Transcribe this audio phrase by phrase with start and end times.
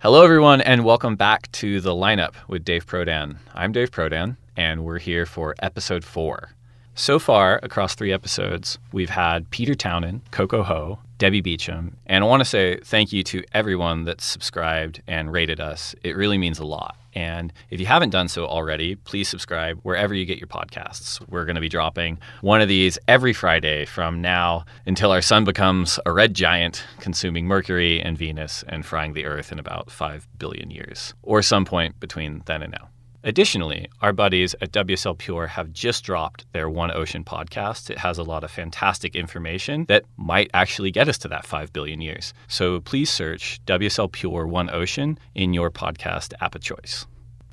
[0.00, 3.38] Hello, everyone, and welcome back to The Lineup with Dave Prodan.
[3.54, 6.50] I'm Dave Prodan, and we're here for episode four.
[6.94, 12.26] So far, across three episodes, we've had Peter Townend, Coco Ho, Debbie Beacham, and I
[12.26, 15.94] want to say thank you to everyone that's subscribed and rated us.
[16.02, 16.94] It really means a lot.
[17.16, 21.18] And if you haven't done so already, please subscribe wherever you get your podcasts.
[21.30, 25.44] We're going to be dropping one of these every Friday from now until our sun
[25.44, 30.28] becomes a red giant, consuming Mercury and Venus and frying the Earth in about 5
[30.38, 32.90] billion years, or some point between then and now.
[33.26, 37.90] Additionally, our buddies at WSL Pure have just dropped their One Ocean podcast.
[37.90, 41.72] It has a lot of fantastic information that might actually get us to that 5
[41.72, 42.32] billion years.
[42.46, 47.04] So please search WSL Pure One Ocean in your podcast app of choice.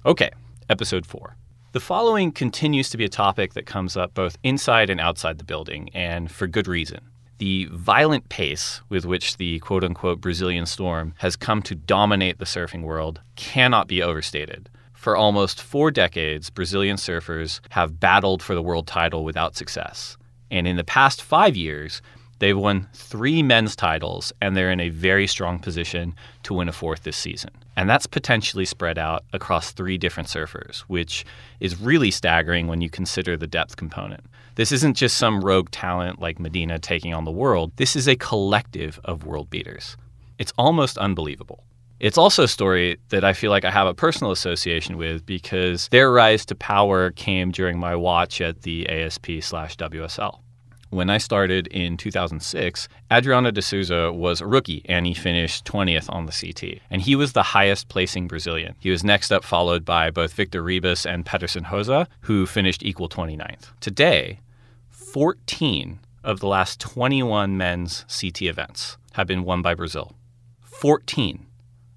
[0.05, 0.29] Okay,
[0.69, 1.37] episode four.
[1.71, 5.43] The following continues to be a topic that comes up both inside and outside the
[5.43, 6.99] building, and for good reason.
[7.39, 12.45] The violent pace with which the quote unquote Brazilian storm has come to dominate the
[12.45, 14.69] surfing world cannot be overstated.
[15.03, 20.15] For almost four decades, Brazilian surfers have battled for the world title without success.
[20.49, 22.01] And in the past five years,
[22.39, 26.71] they've won three men's titles, and they're in a very strong position to win a
[26.71, 27.49] fourth this season.
[27.75, 31.25] And that's potentially spread out across three different surfers, which
[31.59, 34.23] is really staggering when you consider the depth component.
[34.55, 38.15] This isn't just some rogue talent like Medina taking on the world, this is a
[38.15, 39.97] collective of world beaters.
[40.39, 41.65] It's almost unbelievable.
[42.03, 45.87] It's also a story that I feel like I have a personal association with because
[45.87, 50.41] their rise to power came during my watch at the ASP slash WSL.
[50.89, 56.13] When I started in 2006, Adriano de Souza was a rookie and he finished 20th
[56.13, 56.81] on the CT.
[56.89, 58.75] And he was the highest placing Brazilian.
[58.79, 63.07] He was next up, followed by both Victor Ribas and Peterson Rosa, who finished equal
[63.07, 63.71] 29th.
[63.79, 64.41] Today,
[64.89, 70.17] 14 of the last 21 men's CT events have been won by Brazil.
[70.63, 71.45] 14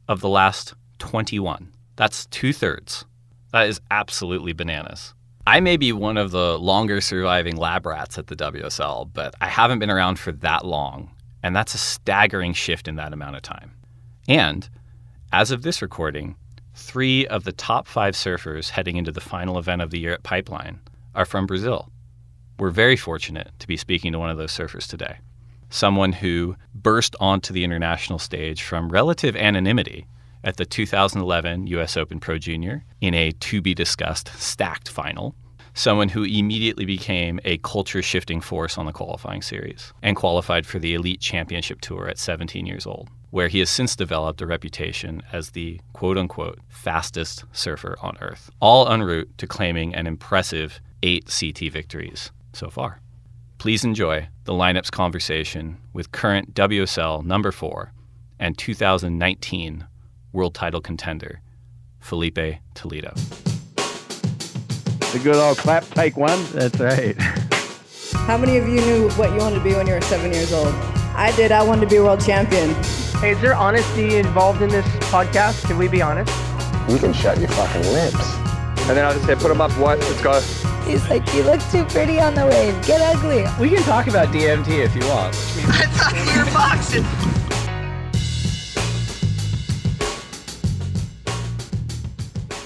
[0.09, 1.73] of the last 21.
[1.97, 3.05] That's two thirds.
[3.53, 5.15] That is absolutely bananas.
[5.47, 9.47] I may be one of the longer surviving lab rats at the WSL, but I
[9.47, 11.11] haven't been around for that long,
[11.43, 13.73] and that's a staggering shift in that amount of time.
[14.29, 14.69] And
[15.33, 16.37] as of this recording,
[16.75, 20.25] three of the top five surfers heading into the final event of the year at
[20.25, 20.81] Pipeline
[21.15, 21.91] are from Brazil.
[22.59, 25.19] We're very fortunate to be speaking to one of those surfers today
[25.71, 30.07] someone who burst onto the international stage from relative anonymity
[30.45, 35.35] at the 2011 US Open Pro Junior in a to be discussed stacked final.
[35.75, 40.79] Someone who immediately became a culture shifting force on the qualifying series and qualified for
[40.79, 45.23] the Elite Championship Tour at 17 years old, where he has since developed a reputation
[45.33, 50.81] as the quote unquote fastest surfer on earth, all en route to claiming an impressive
[51.03, 53.03] eight CT victories so far.
[53.59, 57.93] Please enjoy the lineup's conversation with current WSL number four
[58.39, 59.85] and 2019
[60.33, 61.41] world title contender,
[61.99, 63.13] Filipe Toledo.
[63.75, 66.45] The good old clap, take one.
[66.53, 67.21] That's right.
[68.13, 70.53] How many of you knew what you wanted to be when you were seven years
[70.53, 70.73] old?
[71.17, 71.51] I did.
[71.51, 72.73] I wanted to be a world champion.
[73.21, 75.67] Hey, is there honesty involved in this podcast?
[75.67, 76.33] Can we be honest?
[76.89, 78.35] You can shut your fucking lips.
[78.87, 79.99] And then I'll just say, put them up, what?
[79.99, 80.66] Let's go.
[80.87, 82.87] He's like, you look too pretty on the wave.
[82.87, 83.45] Get ugly.
[83.61, 85.35] We can talk about DMT if you want.
[85.35, 87.05] I thought you were boxing.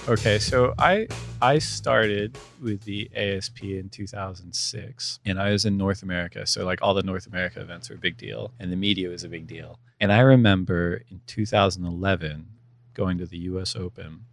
[0.06, 1.08] Okay, so I
[1.40, 6.46] I started with the ASP in 2006, and I was in North America.
[6.46, 9.24] So like all the North America events were a big deal, and the media was
[9.24, 9.78] a big deal.
[9.98, 12.48] And I remember in 2011
[12.92, 13.74] going to the U.S.
[13.74, 14.26] Open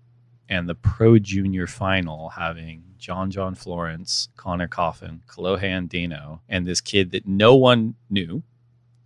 [0.50, 6.82] and the Pro Junior final having John John Florence, Conner Coffin, Kolohe Andino, and this
[6.82, 8.44] kid that no one knew,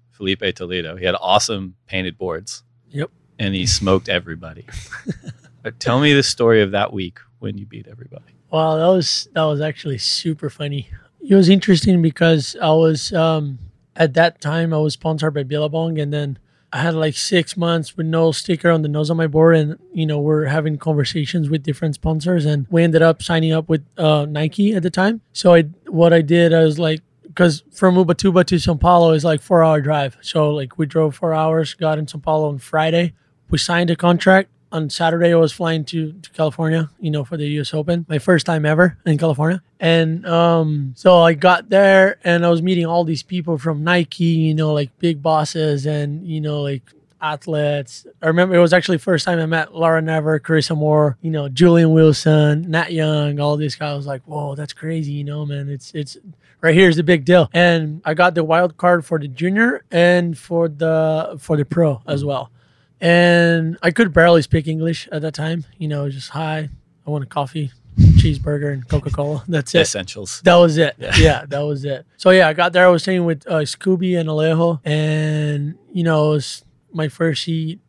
[0.09, 0.95] Filipe Toledo.
[0.95, 2.63] He had awesome painted boards.
[2.89, 3.11] Yep.
[3.39, 4.65] And he smoked everybody.
[5.63, 8.35] but tell me the story of that week when you beat everybody.
[8.51, 10.89] Wow, that was that was actually super funny.
[11.27, 13.59] It was interesting because I was um,
[13.95, 16.37] at that time I was sponsored by Billabong, and then
[16.73, 19.77] I had like six months with no sticker on the nose on my board, and
[19.93, 23.85] you know we're having conversations with different sponsors, and we ended up signing up with
[23.97, 25.21] uh, Nike at the time.
[25.33, 29.23] So I what I did I was like because from Ubatuba to Sao Paulo is
[29.23, 32.57] like four hour drive, so like we drove four hours, got in Sao Paulo on
[32.57, 33.13] Friday,
[33.49, 37.37] we signed a contract on Saturday I was flying to, to California, you know, for
[37.37, 38.05] the US Open.
[38.07, 39.61] My first time ever in California.
[39.79, 44.25] And um so I got there and I was meeting all these people from Nike,
[44.25, 46.83] you know, like big bosses and you know, like
[47.21, 48.05] athletes.
[48.21, 51.47] I remember it was actually first time I met Laura Enever, Carissa Moore, you know,
[51.49, 53.91] Julian Wilson, Nat Young, all these guys.
[53.91, 55.69] I was like, whoa, that's crazy, you know, man.
[55.69, 56.17] It's it's
[56.61, 57.49] right here's the big deal.
[57.53, 62.01] And I got the wild card for the junior and for the for the pro
[62.07, 62.49] as well.
[63.01, 65.65] And I could barely speak English at that time.
[65.79, 66.69] You know, just hi,
[67.05, 69.43] I want a coffee, cheeseburger, and Coca Cola.
[69.47, 69.81] That's it.
[69.81, 70.41] Essentials.
[70.43, 70.95] That was it.
[70.99, 71.15] Yeah.
[71.15, 71.45] Yeah.
[71.47, 72.05] that was it.
[72.17, 72.85] So yeah, I got there.
[72.85, 76.63] I was staying with uh, Scooby and Alejo, and you know, it was
[76.93, 77.79] my first heat.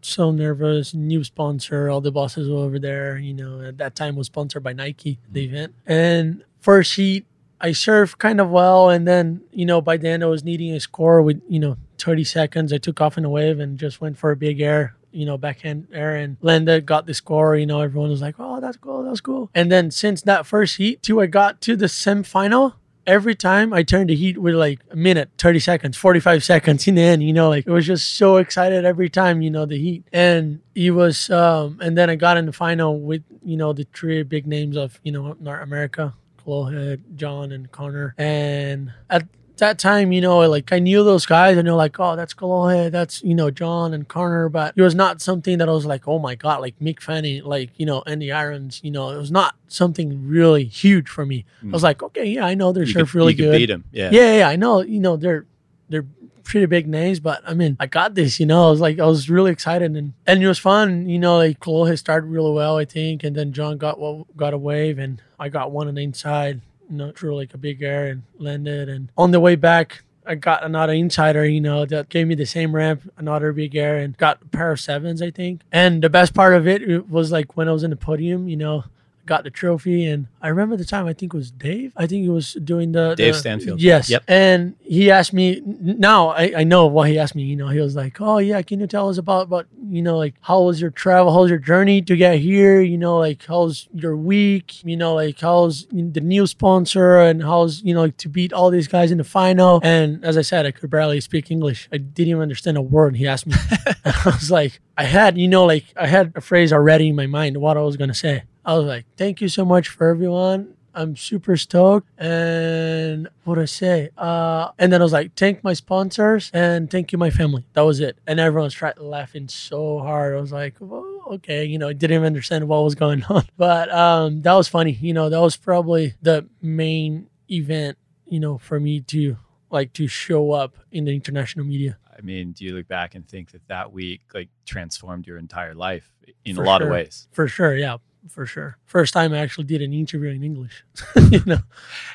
[0.00, 0.94] So nervous.
[0.94, 1.88] New sponsor.
[1.88, 3.18] All the bosses were over there.
[3.18, 5.18] You know, at that time was sponsored by Nike.
[5.30, 7.26] The event and first heat.
[7.60, 10.72] I served kind of well, and then you know by the end I was needing
[10.72, 12.72] a score with you know 30 seconds.
[12.72, 15.38] I took off in a wave and just went for a big air, you know,
[15.38, 17.56] backhand air and landed, got the score.
[17.56, 19.50] You know, everyone was like, oh, that's cool, that's cool.
[19.54, 22.74] And then since that first heat, too, I got to the semifinal.
[23.04, 26.94] Every time I turned the heat with like a minute, 30 seconds, 45 seconds in
[26.94, 29.76] the end, you know, like it was just so excited every time, you know, the
[29.76, 30.04] heat.
[30.12, 33.88] And it was, um, and then I got in the final with, you know, the
[33.92, 38.14] three big names of, you know, North America, Kolohe, John, and Connor.
[38.18, 39.26] And at
[39.62, 42.90] that time, you know, like I knew those guys and they're like, oh, that's Kolohe,
[42.90, 44.48] that's, you know, John and Connor.
[44.48, 47.44] But it was not something that I was like, oh my God, like Mick Fanning,
[47.44, 51.44] like, you know, Andy Irons, you know, it was not something really huge for me.
[51.62, 51.84] I was mm.
[51.84, 53.52] like, okay, yeah, I know they're You surf could- really good.
[53.52, 54.10] beat 'em, yeah.
[54.12, 54.38] yeah.
[54.38, 55.46] Yeah, I know, you know, they're,
[55.88, 56.06] they're,
[56.44, 59.06] pretty big names but i mean i got this you know i was like i
[59.06, 62.76] was really excited and and it was fun you know like Kolohe started really well
[62.78, 65.94] i think and then john got what got a wave and i got one on
[65.94, 66.60] the inside
[66.92, 68.88] you know, threw like a big air and landed.
[68.90, 72.44] And on the way back, I got another insider, you know, that gave me the
[72.44, 75.62] same ramp, another big air, and got a pair of sevens, I think.
[75.72, 78.46] And the best part of it, it was like when I was in the podium,
[78.46, 78.84] you know,
[79.26, 80.04] got the trophy.
[80.06, 81.92] And I remember the time, I think it was Dave.
[81.96, 83.80] I think he was doing the Dave the- Stanfield.
[83.80, 84.10] Yes.
[84.10, 84.24] Yep.
[84.28, 87.80] And he asked me, now I, I know what he asked me, you know, he
[87.80, 90.80] was like, oh, yeah, can you tell us about, about, you know, like how was
[90.80, 91.32] your travel?
[91.32, 92.80] How's your journey to get here?
[92.80, 94.84] You know, like how's your week?
[94.84, 98.70] You know, like how's the new sponsor and how's, you know, like to beat all
[98.70, 99.80] these guys in the final.
[99.82, 101.88] And as I said, I could barely speak English.
[101.92, 103.54] I didn't even understand a word he asked me.
[104.04, 107.26] I was like, I had, you know, like I had a phrase already in my
[107.26, 108.44] mind what I was going to say.
[108.64, 110.74] I was like, thank you so much for everyone.
[110.94, 112.08] I'm super stoked.
[112.18, 114.10] And what I say?
[114.16, 117.64] Uh, and then I was like, thank my sponsors and thank you, my family.
[117.72, 118.18] That was it.
[118.26, 120.36] And everyone's trying laughing so hard.
[120.36, 123.44] I was like, well, okay, you know, I didn't even understand what was going on.
[123.56, 124.92] But um, that was funny.
[124.92, 129.36] You know, that was probably the main event, you know, for me to
[129.70, 131.96] like to show up in the international media.
[132.16, 135.74] I mean, do you look back and think that that week like transformed your entire
[135.74, 136.12] life
[136.44, 136.88] in For a lot sure.
[136.88, 137.26] of ways?
[137.32, 137.96] For sure, yeah,
[138.28, 138.78] for sure.
[138.84, 140.84] First time I actually did an interview in English.
[141.30, 141.58] you know,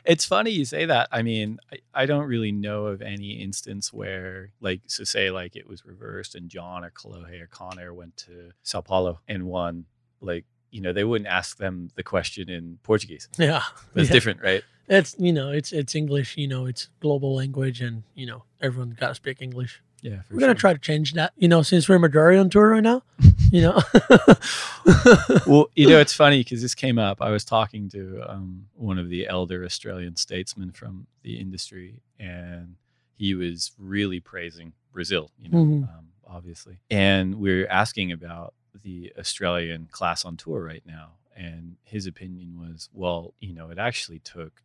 [0.05, 1.09] It's funny you say that.
[1.11, 5.55] I mean, I, I don't really know of any instance where, like, so say like
[5.55, 9.85] it was reversed and John or Kolohe or Connor went to Sao Paulo and won.
[10.21, 13.29] Like, you know, they wouldn't ask them the question in Portuguese.
[13.37, 13.63] yeah,
[13.95, 14.13] It's yeah.
[14.13, 14.63] different, right?
[14.89, 16.37] It's you know, it's it's English.
[16.37, 19.81] You know, it's global language, and you know, everyone got to speak English.
[20.01, 21.33] Yeah, for We're gonna try to change that.
[21.37, 23.03] You know, since we're majority on tour right now.
[23.49, 23.81] You know,
[25.47, 27.21] well, you know, it's funny because this came up.
[27.21, 32.75] I was talking to um, one of the elder Australian statesmen from the industry, and
[33.15, 35.83] he was really praising Brazil, you know, Mhm.
[35.97, 36.79] um, obviously.
[36.89, 41.11] And we are asking about the Australian class on tour right now.
[41.35, 44.61] And his opinion was, well, you know, it actually took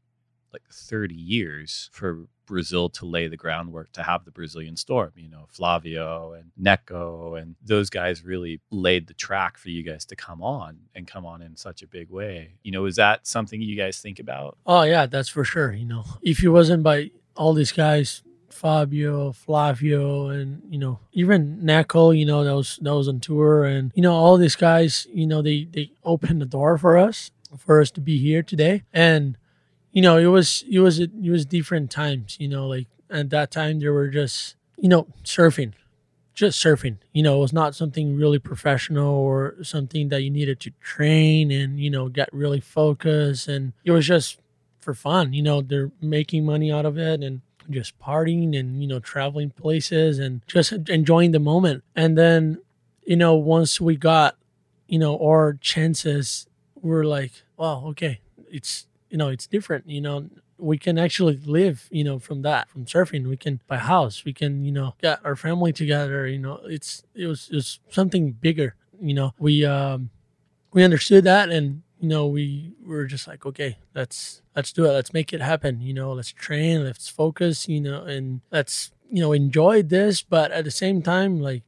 [0.52, 5.12] like 30 years for Brazil to lay the groundwork to have the Brazilian storm.
[5.16, 10.04] You know, Flavio and Neco and those guys really laid the track for you guys
[10.06, 12.54] to come on and come on in such a big way.
[12.62, 14.58] You know, is that something you guys think about?
[14.66, 15.72] oh yeah, that's for sure.
[15.72, 21.64] You know, if it wasn't by all these guys, Fabio, Flavio, and you know, even
[21.64, 25.06] Neco, you know, that was that was on tour, and you know, all these guys,
[25.10, 28.82] you know, they they opened the door for us for us to be here today,
[28.92, 29.36] and
[29.92, 32.36] you know, it was it was it was different times.
[32.40, 35.72] You know, like at that time there were just you know surfing,
[36.34, 36.96] just surfing.
[37.12, 41.50] You know, it was not something really professional or something that you needed to train
[41.50, 44.38] and you know get really focused, and it was just
[44.80, 45.32] for fun.
[45.32, 49.50] You know, they're making money out of it and just partying and you know traveling
[49.50, 51.84] places and just enjoying the moment.
[51.94, 52.60] And then,
[53.06, 54.36] you know, once we got,
[54.88, 56.46] you know, our chances,
[56.80, 58.20] we're like, wow, okay,
[58.50, 59.88] it's you know, it's different.
[59.88, 63.28] You know, we can actually live, you know, from that, from surfing.
[63.28, 64.24] We can buy a house.
[64.24, 66.26] We can, you know, get our family together.
[66.26, 68.74] You know, it's it was it's something bigger.
[69.00, 70.10] you know, we um,
[70.72, 74.90] we understood that, and you know, we were just like, okay, let's let's do it.
[74.92, 75.80] Let's make it happen.
[75.82, 77.68] You know, let's train, let's focus.
[77.68, 81.64] You know, and let's you know enjoy this, but at the same time, like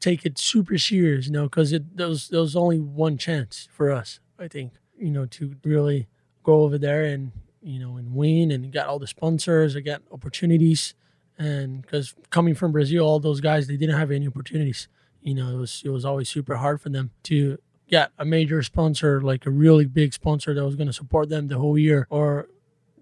[0.00, 1.26] take it super serious.
[1.26, 4.72] You know, because it there was there was only one chance for us, I think.
[4.98, 6.08] You know, to really
[6.50, 7.22] go over there and
[7.72, 10.94] you know and win and got all the sponsors, I got opportunities,
[11.38, 14.88] and because coming from Brazil, all those guys they didn't have any opportunities.
[15.28, 18.62] You know, it was it was always super hard for them to get a major
[18.62, 22.06] sponsor, like a really big sponsor that was going to support them the whole year,
[22.10, 22.48] or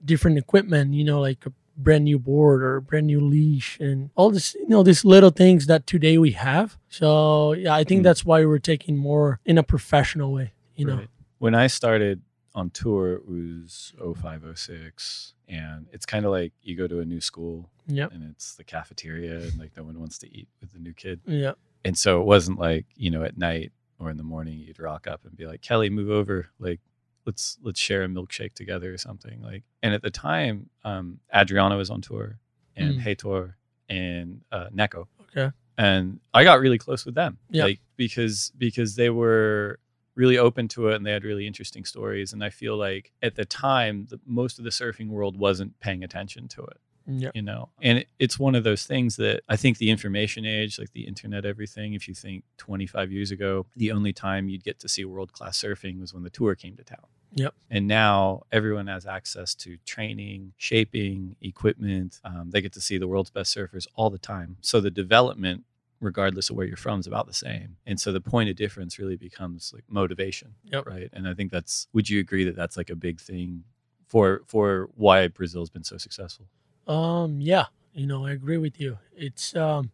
[0.04, 0.94] different equipment.
[0.94, 4.54] You know, like a brand new board or a brand new leash and all this
[4.54, 8.04] you know these little things that today we have so yeah i think Mm.
[8.04, 11.00] that's why we're taking more in a professional way you know
[11.38, 12.22] When I started
[12.54, 15.34] on tour, it was 05, 06.
[15.48, 18.12] And it's kind of like you go to a new school Yep.
[18.12, 21.20] and it's the cafeteria and like no one wants to eat with the new kid.
[21.26, 21.52] yeah
[21.84, 25.06] And so it wasn't like, you know, at night or in the morning you'd rock
[25.06, 26.48] up and be like, Kelly, move over.
[26.58, 26.80] Like,
[27.26, 29.40] let's let's share a milkshake together or something.
[29.42, 32.38] Like and at the time, um, Adriano was on tour
[32.76, 33.02] and Mm.
[33.04, 33.54] Heitor
[33.88, 35.08] and uh Neco.
[35.30, 37.38] okay and I got really close with them.
[37.50, 37.64] Yeah.
[37.64, 39.78] Like because because they were
[40.14, 42.32] really open to it and they had really interesting stories.
[42.32, 46.04] And I feel like at the time, the, most of the surfing world wasn't paying
[46.04, 46.78] attention to it.
[47.06, 50.44] yeah You know, and it, it's one of those things that I think the information
[50.44, 51.94] age, like the internet, everything.
[51.94, 55.60] If you think 25 years ago, the only time you'd get to see world class
[55.60, 57.06] surfing was when the tour came to town.
[57.34, 57.54] Yep.
[57.70, 62.20] And now everyone has access to training, shaping, equipment.
[62.24, 64.56] Um, they get to see the world's best surfers all the time.
[64.60, 65.64] So the development,
[66.04, 67.76] regardless of where you're from, is about the same.
[67.86, 70.86] And so the point of difference really becomes like motivation, Yep.
[70.86, 71.08] right?
[71.12, 71.88] And I think that's.
[71.92, 73.64] Would you agree that that's like a big thing
[74.06, 76.46] for for why Brazil's been so successful?
[76.86, 78.98] Um, yeah, you know, I agree with you.
[79.16, 79.90] It's um,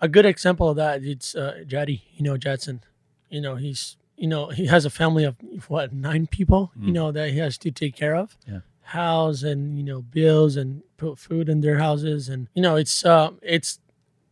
[0.00, 1.02] a good example of that.
[1.04, 2.82] It's uh, Jaddy, you know, Jadson.
[3.28, 5.36] You know, he's you know he has a family of
[5.68, 6.72] what nine people.
[6.76, 6.94] You Mm.
[6.94, 8.36] know that he has to take care of.
[8.46, 8.60] Yeah.
[8.82, 13.04] House and you know bills and put food in their houses and you know it's
[13.04, 13.78] uh it's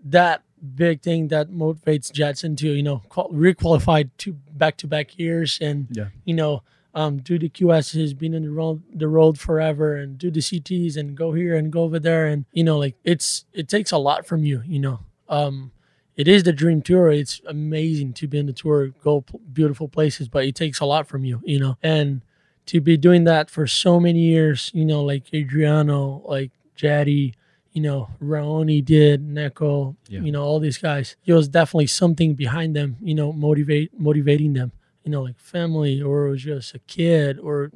[0.04, 0.42] that
[0.74, 5.58] big thing that motivates Jadson to you know qual- requalified to back to back years
[5.60, 6.08] and Yeah.
[6.24, 6.62] you know
[6.94, 10.40] um, do the QS has been in the road the road forever and do the
[10.40, 12.26] CTs and go here and go over there.
[12.26, 15.00] And you know like it's it takes a lot from you you know.
[15.28, 15.70] Um
[16.16, 17.12] it is the dream tour.
[17.12, 20.86] It's amazing to be in the tour go p- beautiful places but it takes a
[20.86, 21.76] lot from you you know.
[21.82, 22.22] And
[22.66, 27.34] to be doing that for so many years you know like Adriano like Jaddy
[27.78, 28.00] you know
[28.32, 30.22] Raoni did Neco Yeah.
[30.26, 34.52] you know all these guys It was definitely something behind them you know motivate motivating
[34.58, 34.70] them
[35.04, 37.70] you know, like family or it was just a kid or,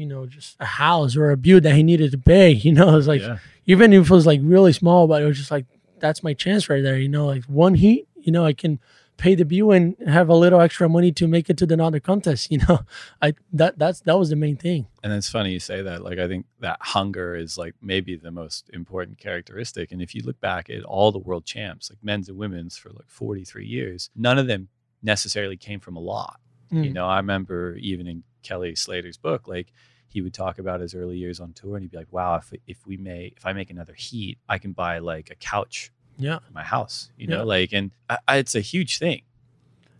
[0.00, 2.50] you know, just a house or a bill that he needed to pay.
[2.66, 3.36] You know, it's like, yeah.
[3.66, 5.66] even if it was like really small, but it was just like,
[5.98, 6.98] that's my chance right there.
[6.98, 8.78] You know, like one heat, you know, I can
[9.20, 12.00] pay the bill and have a little extra money to make it to the another
[12.00, 12.50] contest.
[12.50, 12.80] You know,
[13.22, 14.86] I, that, that's, that was the main thing.
[15.02, 16.02] And it's funny you say that.
[16.02, 19.92] Like, I think that hunger is like maybe the most important characteristic.
[19.92, 22.90] And if you look back at all the world champs, like men's and women's for
[22.90, 24.68] like 43 years, none of them
[25.02, 26.40] necessarily came from a lot.
[26.70, 26.92] You Mm.
[26.92, 29.72] know, I remember even in Kelly Slater's book, like
[30.08, 32.52] he would talk about his early years on tour and he'd be like, wow, if,
[32.66, 36.38] if we may, if I make another heat, I can buy like a couch Yeah.
[36.52, 37.38] my house, you Yeah.
[37.38, 39.22] know, like, and I, I, it's a huge thing.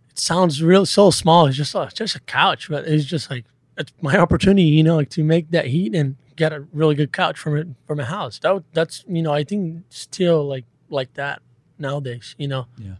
[0.09, 1.45] It sounds real so small.
[1.47, 3.45] It's just, uh, just a couch, but it's just like,
[3.77, 7.11] it's my opportunity, you know, like to make that heat and get a really good
[7.11, 8.39] couch from it from a house.
[8.39, 11.41] That that's you know I think still like like that
[11.79, 12.35] nowadays.
[12.37, 12.95] You know, Yeah.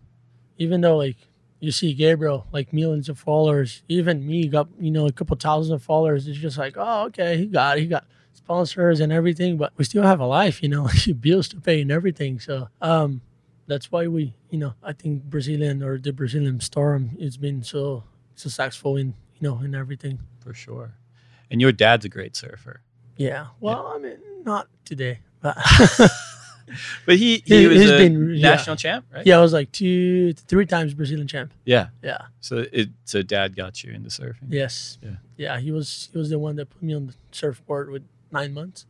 [0.57, 1.17] Even though like
[1.59, 5.75] you see Gabriel like millions of followers, even me got you know a couple thousand
[5.75, 6.27] of followers.
[6.27, 8.05] It's just like oh okay he got he got
[8.45, 10.62] sponsors and everything, but we still have a life.
[10.63, 12.39] You know, bills to pay and everything.
[12.39, 13.21] So um
[13.67, 18.03] that's why we you know I think Brazilian or the Brazilian storm has been so
[18.36, 19.07] successful in
[19.39, 20.19] you know in everything.
[20.39, 20.93] For sure.
[21.51, 22.81] And your dad's a great surfer.
[23.17, 23.48] Yeah.
[23.60, 25.55] Well, I mean, not today, but
[27.05, 28.51] But he, he He- was he's a been- yeah.
[28.51, 29.25] national champ, right?
[29.27, 31.51] yeah, I was like two, three times Brazilian champ.
[31.65, 31.88] Yeah.
[32.01, 32.21] Yeah.
[32.39, 34.48] So it so dad got you into surfing.
[34.50, 34.98] Yes.
[35.03, 35.17] Yeah.
[35.38, 35.60] Yeah.
[35.60, 38.85] He was he was the one that put me on the surfboard with nine months.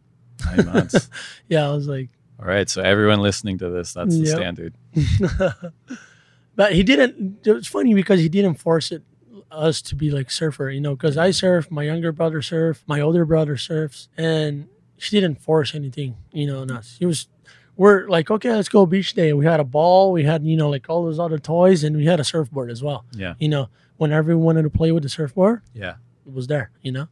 [0.45, 1.09] Nine months.
[1.49, 2.69] Yeah, I was like, All right.
[2.69, 4.35] So everyone listening to this, that's the Yep.
[4.37, 4.73] standard.
[6.55, 7.45] but he didn't.
[7.45, 9.03] It was funny because he didn't force it
[9.51, 13.01] us to be like surfer, you know, because I surf, my younger brother surf, my
[13.01, 14.67] older brother surfs, and
[14.97, 16.95] she didn't force anything, you know, on us.
[16.99, 17.27] He was.
[17.77, 19.33] We're like, okay, let's go beach day.
[19.33, 22.05] We had a ball, we had, you know, like all those other toys, and we
[22.05, 23.05] had a surfboard as well.
[23.13, 23.33] Yeah.
[23.39, 25.95] You know, whenever we wanted to play with the surfboard, Yeah.
[26.27, 27.07] it was there, you know?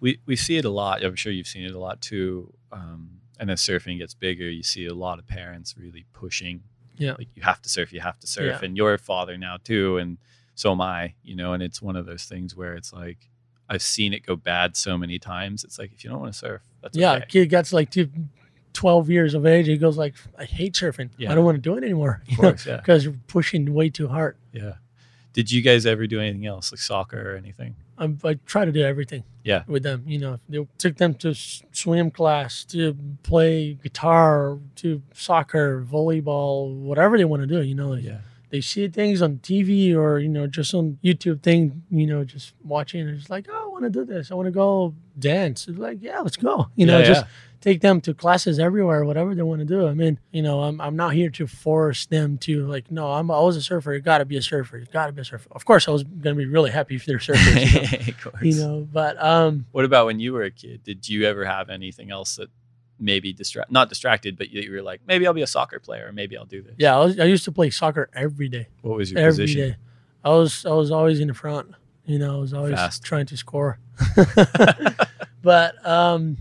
[0.00, 1.04] We we see it a lot.
[1.04, 2.52] I'm sure you've seen it a lot too.
[2.72, 6.62] Um, and as surfing gets bigger, you see a lot of parents really pushing.
[6.96, 7.14] Yeah.
[7.18, 8.58] Like you have to surf, you have to surf.
[8.60, 8.66] Yeah.
[8.66, 9.96] And you're a father now too.
[9.96, 10.18] And
[10.54, 13.30] so am I, you know, and it's one of those things where it's like
[13.68, 15.64] I've seen it go bad so many times.
[15.64, 17.26] It's like if you don't want to surf, that's yeah, okay.
[17.28, 18.10] kid gets like two,
[18.74, 19.66] 12 years of age.
[19.66, 21.10] He goes like, I hate surfing.
[21.16, 21.32] Yeah.
[21.32, 22.22] I don't want to do it anymore.
[22.30, 22.76] Of course, yeah.
[22.78, 24.36] Because you're pushing way too hard.
[24.52, 24.74] Yeah.
[25.32, 27.76] Did you guys ever do anything else like soccer or anything?
[28.00, 29.22] I, I try to do everything.
[29.44, 29.62] Yeah.
[29.66, 35.82] With them, you know, they took them to swim class, to play guitar, to soccer,
[35.90, 37.62] volleyball, whatever they want to do.
[37.62, 38.18] You know, like Yeah.
[38.50, 41.82] they see things on TV or you know just on YouTube thing.
[41.90, 43.00] You know, just watching.
[43.08, 44.30] And it's like, oh, I want to do this.
[44.30, 45.68] I want to go dance.
[45.68, 46.68] It's like, yeah, let's go.
[46.76, 47.28] You know, Yeah, just yeah.
[47.60, 49.86] Take them to classes everywhere, whatever they want to do.
[49.86, 53.30] I mean, you know, I'm, I'm not here to force them to like, no, I'm
[53.30, 53.92] I was a surfer.
[53.94, 54.78] You got to be a surfer.
[54.78, 55.48] You got to be a surfer.
[55.52, 57.72] Of course, I was gonna be really happy if they're surfers.
[57.72, 58.42] You know, of course.
[58.44, 60.82] you know, but um, What about when you were a kid?
[60.84, 62.48] Did you ever have anything else that
[62.98, 66.08] maybe distract not distracted, but you, you were like, maybe I'll be a soccer player,
[66.08, 66.74] or maybe I'll do this.
[66.78, 68.68] yeah, I, was, I used to play soccer every day.
[68.82, 69.70] What was your Every position?
[69.70, 69.76] day.
[70.22, 71.74] I was I was always in the front.
[72.04, 73.02] You know, I was always Fast.
[73.02, 73.78] trying to score.
[75.42, 76.36] but um,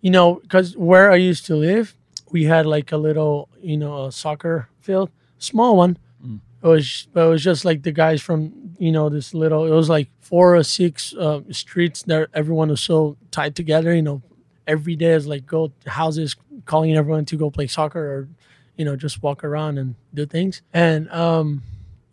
[0.00, 1.94] you know, because where I used to live,
[2.30, 5.98] we had like a little, you know, a soccer field, small one.
[6.24, 6.40] Mm.
[6.62, 9.64] It was, but it was just like the guys from, you know, this little.
[9.64, 13.94] It was like four or six uh, streets that everyone was so tied together.
[13.94, 14.22] You know,
[14.66, 18.28] every day is like go houses, calling everyone to go play soccer or,
[18.76, 20.62] you know, just walk around and do things.
[20.72, 21.62] And um,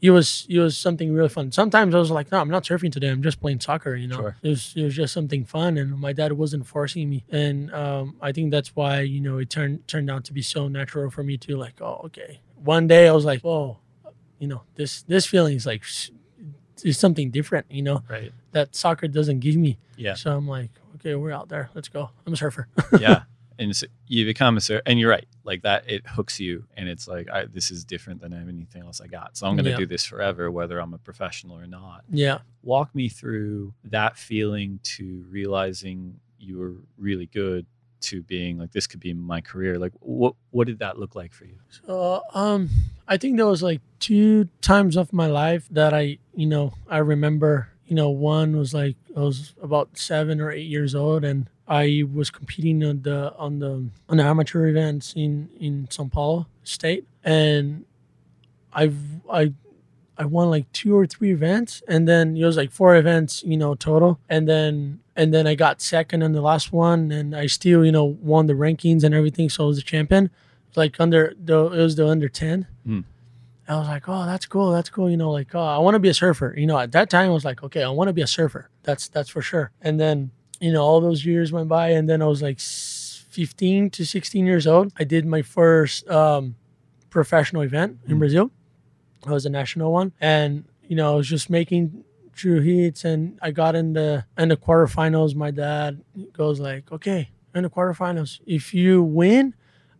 [0.02, 1.52] it was it was something really fun.
[1.52, 3.10] Sometimes I was like, no, I'm not surfing today.
[3.10, 3.96] I'm just playing soccer.
[3.96, 4.36] You know, Sure.
[4.44, 7.24] it was it was just something fun, and my dad wasn't forcing me.
[7.32, 10.68] And um, I think that's why you know it turned turned out to be so
[10.68, 12.42] natural for me to like, oh, okay.
[12.64, 13.80] One day I was like, whoa,
[14.40, 15.84] you know, this this feeling is like
[16.84, 17.66] is something different.
[17.70, 18.32] You know, Right.
[18.52, 19.80] that soccer doesn't give me.
[19.96, 20.14] Yeah.
[20.14, 21.70] So I'm like, okay, we're out there.
[21.74, 22.12] Let's go.
[22.26, 22.68] I'm a surfer.
[23.00, 23.24] yeah.
[23.60, 25.28] And so you become a surfer, and you're right.
[25.44, 29.02] Like that, it hooks you, and it's like I, this is different than anything else
[29.02, 29.36] I got.
[29.38, 29.78] So I'm going to Yeah.
[29.78, 32.04] do this forever, whether I'm a professional or not.
[32.10, 32.40] yeah.
[32.64, 37.66] Walk me through that feeling to realizing you were really good
[38.00, 39.80] to being like this could be my career.
[39.80, 41.58] Like what what did that look like for you?
[41.70, 42.70] So um,
[43.08, 46.98] I think there was like two times of my life that I, you know, I
[47.00, 47.70] remember.
[47.88, 52.04] You know, one was like I was about seven or eight years old, and I
[52.14, 57.06] was competing on the on the on the amateur events in in São Paulo State,
[57.24, 57.86] and
[58.72, 58.98] I've
[59.30, 59.54] I
[60.18, 63.58] I won like two or three events, and then it was like four events, you
[63.58, 67.48] know, total, and then and then I got second in the last one, and I
[67.48, 70.30] still, you know, won the rankings and everything, so I was the champion.
[70.76, 72.68] Like under the it was the under ten.
[72.86, 73.02] Hmm.
[73.68, 76.00] I was like, oh, that's cool, that's cool, you know, like oh, I want to
[76.00, 76.54] be a surfer.
[76.58, 78.70] You know, at that time I was like, okay, I want to be a surfer.
[78.84, 79.72] That's that's for sure.
[79.82, 83.90] And then you know, all those years went by, and then I was like fifteen
[83.92, 84.92] to sixteen years old.
[84.98, 86.56] I did my first um,
[87.10, 88.52] professional event in Brazil.
[89.26, 93.38] It was a national one, and you know, I was just making true heats, and
[93.42, 95.36] I got in the in the quarterfinals.
[95.36, 96.02] My dad
[96.34, 99.54] goes like, "Okay, in the quarterfinals, if you win,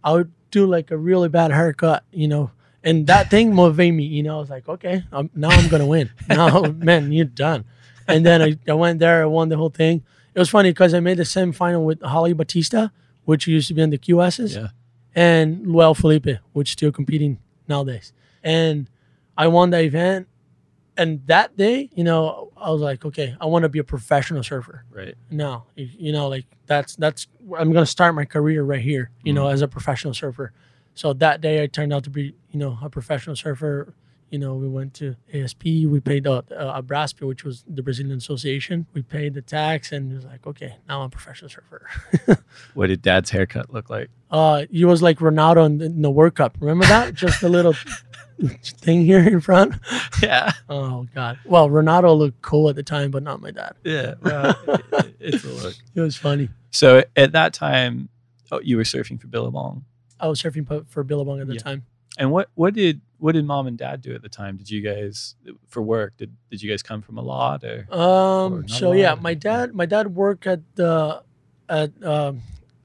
[0.04, 2.52] I would do like a really bad haircut," you know.
[2.84, 4.38] And that thing motivated me, you know.
[4.38, 6.10] I was like, "Okay, I'm, now I'm gonna win.
[6.30, 7.66] Now, man, you're done."
[8.08, 10.04] And then I, I went there, I won the whole thing.
[10.38, 12.90] It was funny because I made the semifinal with Holly Batista,
[13.26, 14.68] which used to be in the QSs Yeah.
[15.16, 18.14] and Luel Felipe, which is still competing nowadays.
[18.44, 18.88] And
[19.36, 20.28] I won the event.
[20.96, 24.44] And that day, you know, I was like, okay, I want to be a professional
[24.44, 24.86] surfer.
[24.92, 25.16] Right.
[25.32, 27.26] Now, you know, like that's that's
[27.58, 29.56] I'm gonna start my career right here, you know, mm-hmm.
[29.56, 30.54] as a professional surfer.
[30.94, 33.96] So that day, I turned out to be, you know, a professional surfer.
[34.30, 35.64] You know, we went to ASP.
[35.64, 38.86] We paid uh, uh, Abrasp, which was the Brazilian Association.
[38.94, 41.88] We paid the tax, and it was like, okay, now I'm a professional surfer.
[42.74, 44.10] What did dad's haircut look like?
[44.30, 46.58] Uh, he was like Ronaldo in the, in the World Cup.
[46.60, 47.14] Remember that?
[47.24, 47.74] Just a little
[48.64, 49.76] thing here in front.
[50.22, 50.52] Yeah.
[50.70, 51.40] Oh God.
[51.46, 53.76] Well, Ronaldo looked cool at the time, but not my dad.
[53.84, 54.14] Yeah.
[54.22, 55.76] Well, it- it's a look.
[55.96, 56.50] It was funny.
[56.72, 58.10] So at that time,
[58.52, 59.84] oh, you were surfing for Billabong.
[60.20, 61.60] I was surfing for Billabong at the Yeah.
[61.60, 61.86] time.
[62.18, 64.58] And what what did what did mom and dad do at the time?
[64.58, 65.36] Did you guys
[65.68, 66.18] for work?
[66.18, 67.88] Did did you guys come from a lot or?
[67.92, 68.62] Or Um.
[68.62, 71.24] not So yeah, my dad, my dad worked at the,
[71.70, 72.42] at um,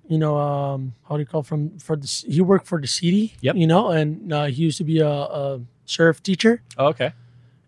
[0.09, 1.47] you know, um, how do you call it?
[1.47, 3.35] from for the he worked for the city.
[3.41, 3.57] Yep.
[3.57, 7.13] You know, and uh, he used to be a, a surf teacher, Oh, okay.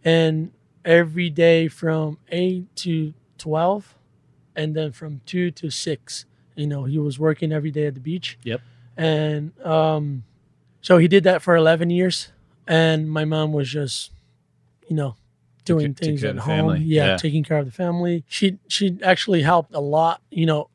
[0.04, 0.52] and
[0.84, 3.94] every day from eight to twelve,
[4.54, 8.00] and then from two to six, you know, he was working every day at the
[8.00, 8.38] beach.
[8.44, 8.60] Yep.
[8.96, 10.24] And um,
[10.86, 12.16] so he did that for eleven years,
[12.68, 14.10] and my mom was just,
[14.88, 15.16] you know,
[15.64, 16.76] doing things at home.
[16.76, 17.16] Yeah, Yeah.
[17.16, 18.24] taking care of the family.
[18.28, 20.20] She she actually helped a lot.
[20.30, 20.68] You know,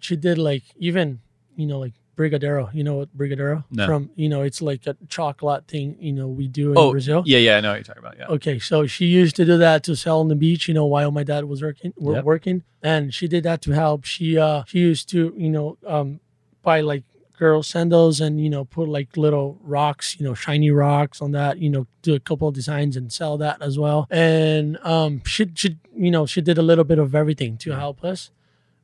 [0.00, 1.20] she did like even
[1.60, 2.72] you know like Brigadeiro.
[2.72, 3.64] You know what Brigadeiro?
[3.70, 3.84] No.
[3.86, 5.96] From you know, it's like a chocolate thing.
[6.00, 7.22] You know, we do in Oh, Brazil.
[7.26, 8.16] yeah, yeah, I know what you're talking about.
[8.18, 8.34] Yeah.
[8.36, 11.10] Okay, so she used to do that to sell on the beach, you know, while
[11.10, 12.24] my dad was working, were Yep.
[12.24, 14.04] working, and she did that to help.
[14.04, 16.20] She uh she used to, you know, um
[16.62, 17.04] buy like
[17.36, 21.58] girl sandals and you know put like little rocks, you know, shiny rocks on that,
[21.58, 24.06] you know, do a couple of designs and sell that as well.
[24.10, 28.02] And um she she you know she did a little bit of everything to help
[28.04, 28.30] us,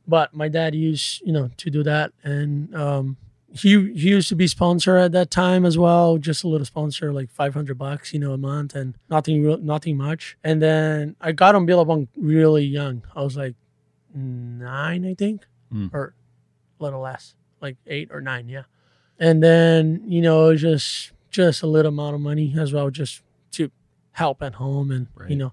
[0.06, 3.16] but my dad used you know to do that and um
[3.54, 7.12] he, he used to be sponsor at that time as well, just a little sponsor,
[7.12, 10.38] like five hundred bucks, you know, a month, and nothing, real, nothing much.
[10.42, 13.02] And then I got on Billabong really young.
[13.14, 13.54] I was like
[14.14, 15.90] nine, I think, Mm.
[15.92, 16.14] or
[16.80, 18.64] a little less, like eight or nine, yeah.
[19.18, 22.90] And then you know, it was just just a little amount of money as well,
[22.90, 23.22] just
[23.52, 23.70] to
[24.12, 25.52] help at home, and you know,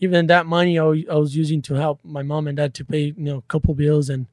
[0.00, 2.84] even that money I was, I was using to help my mom and dad to
[2.84, 4.26] pay, you know, a couple bills, and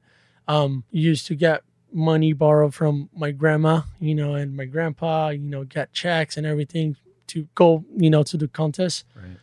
[0.48, 5.38] um, used to get money borrowed from my grandma, you know, and my grandpa, you
[5.38, 6.96] know, get checks and everything
[7.28, 9.04] to go, you know, to the contest.
[9.14, 9.36] Right.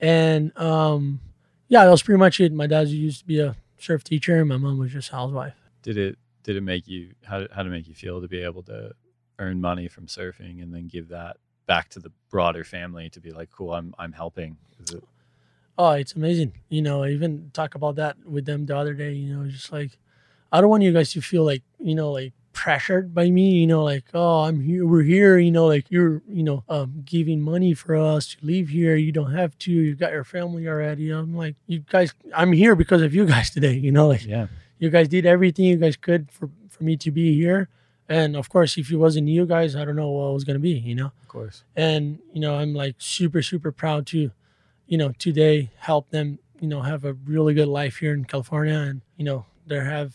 [0.00, 1.20] And um,
[1.68, 2.52] yeah, that was pretty much it.
[2.52, 5.54] My dad used to be a surf teacher, and my mom was just a housewife.
[5.82, 8.62] Did it did it make you how how it make you feel to be able
[8.62, 8.92] to
[9.40, 13.32] earn money from surfing and then give that back to the broader family to be
[13.32, 14.56] like, cool, I'm I'm helping.
[14.78, 15.02] It,
[15.76, 16.52] Oh, it's amazing.
[16.68, 19.12] You know, I even talk about that with them the other day.
[19.12, 19.98] You know, just like
[20.52, 23.50] I don't want you guys to feel like you know like pressured by me.
[23.50, 25.36] You know, like oh, I'm here, we're here.
[25.36, 28.94] You know, like you're you know um, giving money for us to leave here.
[28.94, 29.72] You don't have to.
[29.72, 31.10] You've got your family already.
[31.10, 32.14] I'm like you guys.
[32.32, 33.74] I'm here because of you guys today.
[33.74, 34.46] You know, like yeah.
[34.78, 37.68] You guys did everything you guys could for for me to be here.
[38.08, 40.58] And of course, if it wasn't you guys, I don't know what it was gonna
[40.58, 40.72] be.
[40.78, 41.12] You know?
[41.22, 41.64] Of course.
[41.74, 44.30] and you know i'm like super super proud to
[44.86, 48.78] you know today help them you know have a really good life here in california.
[48.78, 50.14] And you know they have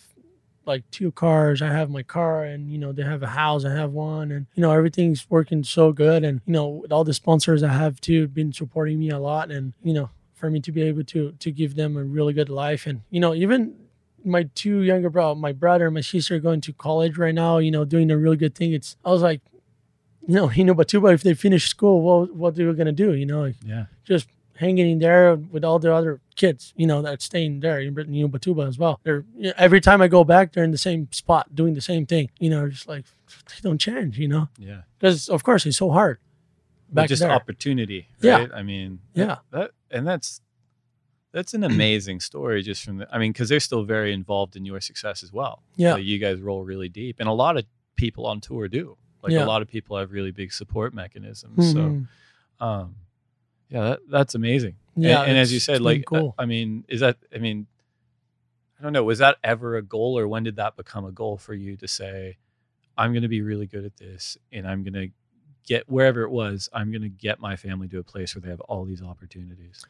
[0.66, 1.62] like two cars.
[1.62, 3.66] I have my car and you know they have a house.
[3.66, 4.32] I have one.
[4.32, 6.24] And you know everything's working so good.
[6.24, 9.52] And you know with all the sponsors i have too been supporting me a lot.
[9.52, 12.50] And you know for me to be able to to give them a really good
[12.50, 12.88] life.
[12.88, 13.76] And you know even
[14.24, 17.58] my two younger bro my brother and my sister are going to college right now
[17.58, 19.42] you know doing a really good thing it's i was like
[20.30, 23.16] you know, you know, Batuba, if they finish school, what what they were gonna do?
[23.16, 23.86] You know, like Yeah.
[24.04, 24.28] just
[24.58, 28.68] hanging in there with all the other kids, you know, that's staying there in Ubatuba
[28.68, 29.00] as well.
[29.04, 31.82] They're you know, every time I go back, they're in the same spot doing the
[31.82, 32.30] same thing.
[32.40, 33.06] You know, just like
[33.48, 34.20] they don't change.
[34.20, 34.82] You know, Yeah.
[35.00, 36.20] because of course it's so hard.
[36.90, 37.32] But Back just there.
[37.32, 38.08] opportunity.
[38.22, 38.40] Yeah.
[38.42, 38.52] Right?
[38.54, 39.26] I mean, Yeah.
[39.26, 40.42] that, that and that's
[41.32, 44.66] that's an amazing story just from the I mean, because they're still very involved in
[44.66, 45.64] your success as well.
[45.76, 45.94] Yeah.
[45.94, 47.18] Like, you guys roll really deep.
[47.20, 47.66] And a lot of
[47.96, 48.98] people on tour do.
[49.22, 49.44] Like Yeah.
[49.44, 51.58] a lot of people have really big support mechanisms.
[51.58, 51.74] Mhm.
[52.60, 52.96] So um
[53.70, 54.76] yeah, that, that's amazing.
[54.96, 56.34] Yeah, and, as you said, like cool.
[56.40, 57.68] I mean, is that I mean
[58.80, 61.38] I don't know, was that ever a goal or when did that become a goal
[61.38, 62.38] for you to say,
[62.98, 65.08] I'm gonna be really good at this and I'm gonna
[65.68, 68.62] get wherever it was, I'm gonna get my family to a place where they have
[68.62, 69.86] all these opportunities.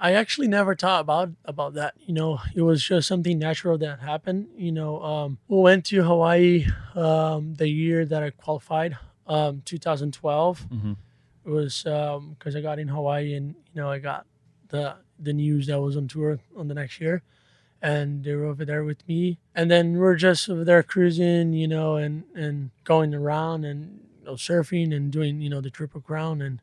[0.00, 1.94] I actually never thought about about that.
[1.98, 4.48] You know, it was just something natural that happened.
[4.56, 10.66] You know, um, we went to Hawaii um, the year that I qualified, um, 2012.
[10.70, 10.96] Mhm.
[11.44, 14.26] It was because I got in Hawaii and you know I got
[14.68, 17.22] the the news that I was on tour on the next year,
[17.82, 19.38] and they were over there with me.
[19.54, 24.00] And then we we're just over there cruising, you know, and and going around and
[24.20, 26.60] you know, surfing and doing you know the triple crown and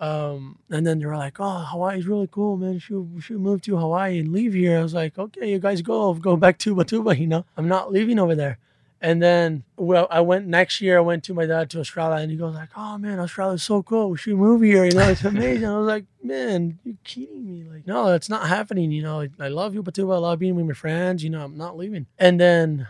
[0.00, 2.78] um, and then they were like, "Oh, Hawaii's really cool, man.
[2.78, 6.12] Should, should move to Hawaii and leave here." I was like, "Okay, you guys go,
[6.14, 7.18] go back to Batuba.
[7.18, 8.58] You know, I'm not leaving over there."
[9.00, 10.96] And then, well, I went next year.
[10.96, 13.82] I went to my dad to Australia, and he goes like, "Oh man, Australia's so
[13.82, 14.10] cool.
[14.10, 14.84] We should move here.
[14.84, 17.64] You know, it's amazing." I was like, "Man, you're kidding me?
[17.64, 18.90] Like, no, that's not happening.
[18.90, 20.14] You know, I love Ubatuba.
[20.14, 21.22] I love being with my friends.
[21.22, 22.88] You know, I'm not leaving." And then,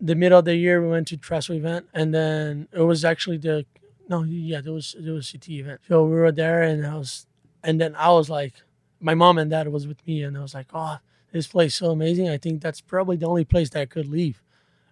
[0.00, 3.38] the middle of the year, we went to Trestles event, and then it was actually
[3.38, 3.66] the
[4.08, 5.80] no, yeah, there was there was a CT event.
[5.88, 7.26] So we were there, and I was,
[7.62, 8.54] and then I was like,
[9.00, 10.98] my mom and dad was with me, and I was like, oh,
[11.32, 12.28] this place is so amazing.
[12.28, 14.42] I think that's probably the only place that I could leave.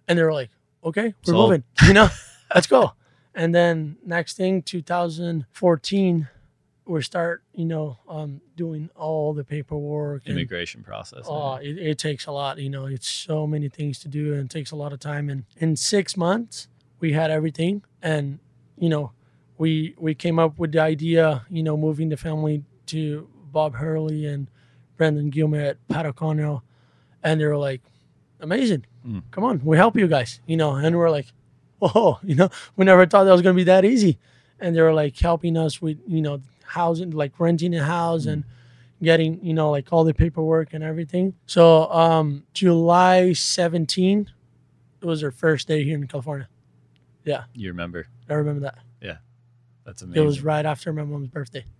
[0.07, 0.49] And they were like,
[0.83, 2.09] okay, we're moving, you know,
[2.53, 2.93] let's go.
[3.33, 6.27] And then next thing, 2014,
[6.85, 10.23] we start, you know, um, doing all the paperwork.
[10.27, 11.25] and- Immigration process.
[11.27, 12.59] Oh, it, it takes a lot.
[12.59, 15.29] You know, it's so many things to do and it takes a lot of time.
[15.29, 16.67] And in six months,
[16.99, 17.83] we had everything.
[18.01, 18.39] And,
[18.77, 19.11] you know,
[19.57, 24.25] we we came up with the idea, you know, moving the family to Bob Hurley
[24.25, 24.49] and
[24.97, 26.63] Brendan Gilmer at Pat O'Connell.
[27.23, 27.81] And they were like,
[28.39, 28.85] amazing.
[29.05, 29.23] Mm.
[29.31, 30.75] Come on, we help you guys, you know.
[30.75, 31.27] And we're like,
[31.79, 34.19] whoa, you know, we never thought that was going to be that easy.
[34.59, 38.43] And they were like helping us with, you know, housing, like renting a house and
[39.03, 41.33] getting, you know, like all the paperwork and everything.
[41.45, 44.31] So um July 17,
[45.01, 46.47] it was our first day here in California.
[47.25, 48.07] Yeah, You remember?
[48.29, 48.77] I remember that.
[49.01, 49.17] Yeah.
[49.85, 50.23] That's amazing.
[50.23, 51.65] It was right after my mom's birthday.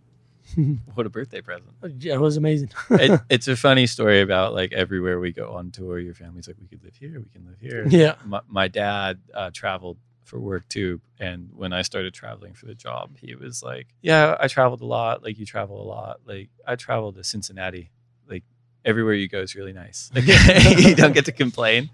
[0.94, 1.72] What a birthday present.
[2.00, 2.70] Yeah, it was amazing.
[2.92, 6.58] it, it's a funny story about like everywhere we go on tour, your family's like,
[6.62, 7.86] we could live here, we can live here.
[7.88, 11.02] yeah, My, my dad uh, traveled for work too.
[11.20, 14.86] And when I started traveling for the job, he was like, yeah, I traveled a
[14.86, 15.24] lot.
[15.24, 16.22] Like you travel a lot.
[16.26, 17.90] Like I traveled to Cincinnati.
[18.30, 18.44] Like
[18.84, 20.12] everywhere you go is really nice.
[20.14, 20.26] Like,
[20.80, 21.90] you don't get to complain.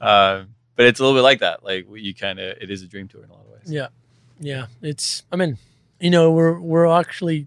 [0.00, 1.64] Um, but it's a little bit like that.
[1.64, 3.70] Like you kind of, it is a dream tour in a lot of ways.
[3.72, 3.88] yeah,
[4.40, 4.66] yeah.
[4.82, 5.22] It's.
[5.32, 5.58] I mean,
[6.00, 7.46] you know, we're we're actually,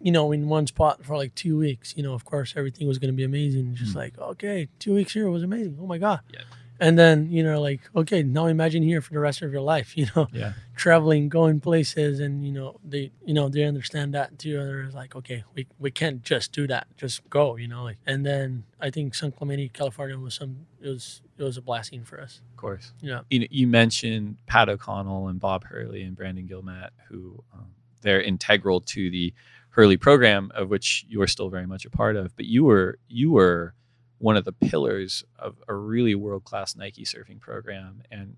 [0.00, 1.94] you know, in one spot for like two weeks.
[1.96, 3.74] You know, of course, everything was going to be amazing.
[3.74, 3.96] Just Mm.
[3.96, 5.78] like, okay, two weeks here was amazing.
[5.80, 6.20] Oh my god.
[6.32, 6.40] Yeah.
[6.80, 9.94] And then you know, like, okay, now imagine here for the rest of your life.
[10.00, 10.52] You know, Yeah.
[10.74, 14.58] traveling, going places, and you know, they, you know, they understand that too.
[14.58, 16.86] And they're like, okay, we we can't just do that.
[16.96, 17.56] Just go.
[17.56, 20.66] You know, like, and then I think San Clemente, California, was some.
[20.80, 22.40] It was it was a blessing for us.
[22.52, 22.92] Of course.
[23.02, 23.20] Yeah.
[23.30, 27.66] You, you mentioned Pat O'Connell and Bob Hurley and Brandon Gilmat, who um,
[28.02, 29.32] they're integral to the
[29.70, 32.34] Hurley program, of which you are still very much a part of.
[32.36, 33.74] But you were you were
[34.20, 38.36] one of the pillars of a really world class Nike surfing program, and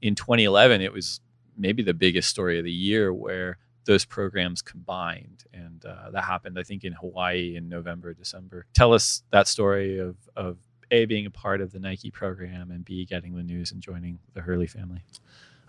[0.00, 1.20] in 2011, it was
[1.56, 6.58] maybe the biggest story of the year where those programs combined, and uh, that happened,
[6.58, 8.66] I think, in Hawaii in November, December.
[8.72, 10.58] Tell us that story of of
[10.90, 14.20] a being a part of the Nike program and b getting the news and joining
[14.34, 15.02] the Hurley family.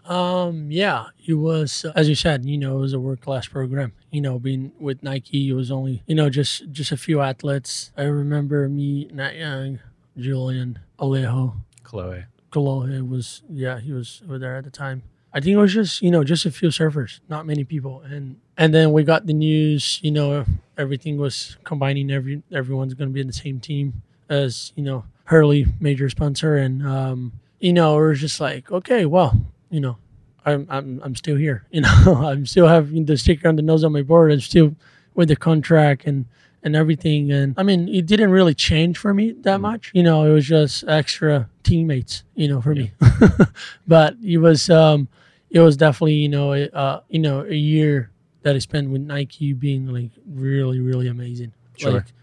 [0.07, 3.91] Um, yeah, it was as you said, you know, it was a world class program.
[4.11, 7.91] You know, being with Nike, it was only you know just just a few athletes.
[7.97, 9.79] I remember me, Nat Young,
[10.17, 12.25] Julian, Alejo, Kolohe.
[12.51, 15.03] Kolohe was yeah, he was over there at the time.
[15.33, 18.37] I think it was just you know just a few surfers, not many people, and
[18.57, 19.99] and then we got the news.
[20.01, 20.45] You know,
[20.77, 22.09] everything was combining.
[22.11, 26.55] Every everyone's going to be in the same team as you know Hurley, major sponsor,
[26.55, 29.37] and um, you know it was just like okay, well,
[29.69, 29.97] you know,
[30.45, 31.65] I'm I'm I'm still here.
[31.71, 34.31] You know, I'm still having the sticker on the nose on my board.
[34.31, 34.75] I'm still
[35.13, 36.25] with the contract and
[36.63, 37.31] and everything.
[37.31, 39.91] And I mean, it didn't really change for me that much.
[39.93, 42.23] You know, it was just extra teammates.
[42.35, 42.91] You know, for me.
[43.87, 45.07] but it was um,
[45.49, 48.11] it was definitely you know a, uh you know a year
[48.43, 51.53] that I spent with Nike being like really really amazing.
[51.77, 51.91] Sure.
[51.91, 52.13] Like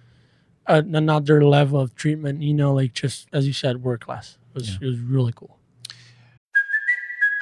[0.67, 2.43] uh, another level of treatment.
[2.43, 4.39] You know, like just as you said, work class.
[4.55, 5.54] It was it was really cool.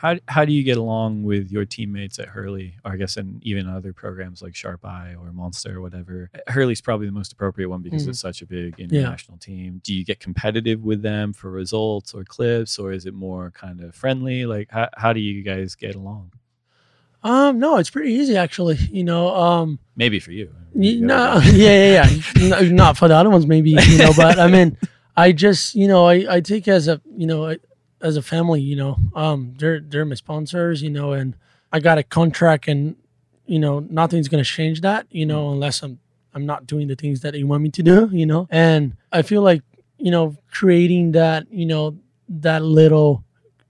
[0.00, 3.38] How, how do you get along with your teammates at Hurley, or I guess in
[3.42, 6.30] even other programs like Sharp Eye or Monster or whatever?
[6.46, 8.08] Hurley's probably the most appropriate one because Mhm.
[8.08, 9.82] it's such a big international team.
[9.84, 13.82] Do you get competitive with them for results or clips, or is it more kind
[13.82, 14.46] of friendly?
[14.46, 16.32] Like, how, how do you guys get along?
[17.22, 18.76] Um, no, it's pretty easy actually.
[18.90, 20.50] You know, um, Maybe for you.
[20.72, 22.48] Y- No, yeah, yeah, yeah.
[22.48, 23.72] No, Not for the other ones, maybe.
[23.72, 24.78] You know, but I mean,
[25.18, 27.54] I just, you know, I, I take as a, you know,
[28.00, 28.60] as a family.
[28.60, 30.82] You know, um, they're they're my sponsors.
[30.82, 31.34] You know, and
[31.72, 32.96] I got a contract, and
[33.46, 35.06] you know, nothing's gonna change that.
[35.10, 35.98] You know, unless I'm
[36.34, 38.08] I'm not doing the things that they want me to do.
[38.12, 39.62] You know, and I feel like
[40.00, 41.96] you know, creating that, you know,
[42.28, 43.22] that little,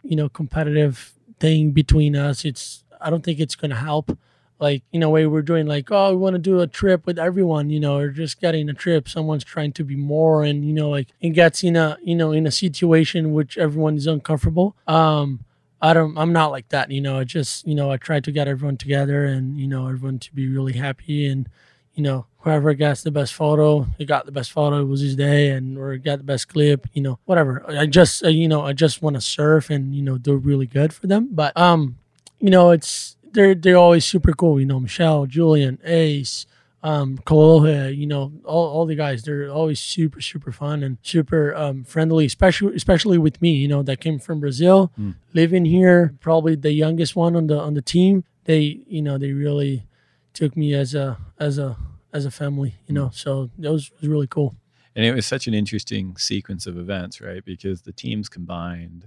[0.03, 2.45] you know, competitive thing between us.
[2.45, 4.17] It's I don't think it's gonna help
[4.61, 7.19] like you know way we're doing like oh we want to do a trip with
[7.19, 10.73] everyone you know or just getting a trip someone's trying to be more and you
[10.73, 14.77] know like it gets in a you know in a situation which everyone is uncomfortable
[14.87, 15.41] um
[15.81, 18.31] i don't i'm not like that you know i just you know i try to
[18.31, 21.49] get everyone together and you know everyone to be really happy and
[21.95, 25.17] you know whoever gets the best photo he got the best photo it was his
[25.17, 28.63] day and or got the best clip you know whatever i just uh, you know
[28.63, 31.97] i just want to surf and you know do really good for them but um
[32.39, 34.61] you know it's they're they're always super cool.
[34.61, 36.47] You know, Michel, Julian, Ace,
[36.83, 41.55] um, Kolohe, you know, all, all the guys, they're always super, super fun and super
[41.55, 45.15] um, friendly, especially especially with me, you know, that came from Brazil, Mm.
[45.35, 48.25] living here, probably the youngest one on the on the team.
[48.45, 49.87] They, you know, they really
[50.33, 51.77] took me as a as a
[52.13, 53.11] as a family, you know.
[53.13, 54.55] So that was, was really cool.
[54.97, 57.45] And it was such an interesting sequence of events, right?
[57.45, 59.07] Because the teams combined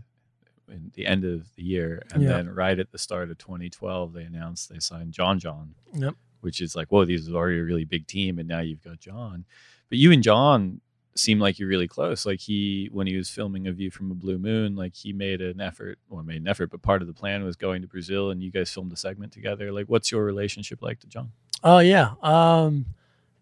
[0.74, 2.30] in the end of the year, and Yeah.
[2.30, 6.16] then right at the start of 2012, they announced they signed John John, Yep.
[6.42, 9.00] which is like, whoa, these are already a really big team, and now you've got
[9.00, 9.46] John.
[9.90, 10.82] But you and John
[11.16, 12.26] seem like you're really close.
[12.26, 15.42] Like he, when he was filming A View from a Blue Moon, like he made
[15.42, 18.32] an effort, or made an effort, but part of the plan was going to Brazil,
[18.32, 19.72] and you guys filmed a segment together.
[19.72, 21.32] Like, what's your relationship like to John?
[21.64, 22.16] Oh yeah.
[22.24, 22.88] Um,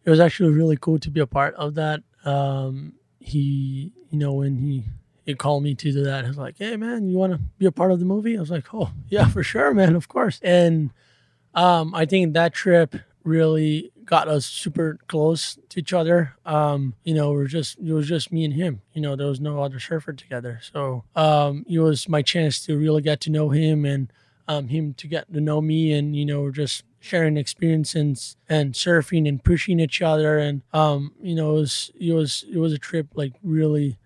[0.04, 2.02] it was actually really cool to be a part of that.
[2.26, 4.84] Um, he, you know, when he
[5.32, 7.72] he called me to do that, was like, "Hey man, you want to be a
[7.72, 10.92] part of the movie?" I was like, "Oh yeah, for sure, man, of course." And
[11.54, 16.36] um, I think that trip really got us super close to each other.
[16.46, 18.82] Um, you know, we're just it was just me and him.
[18.94, 22.78] You know, there was no other surfer together, so um, it was my chance to
[22.78, 24.12] really get to know him and
[24.48, 29.28] um, him to get to know me, and you know, just sharing experiences and surfing
[29.28, 32.78] and pushing each other, and um, you know, it was it was it was a
[32.78, 33.98] trip like really,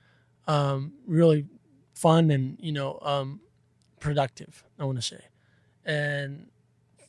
[0.48, 1.46] um, really
[1.94, 3.42] fun and you know, um,
[4.00, 4.64] productive.
[4.80, 5.22] I want to say,
[5.86, 6.48] and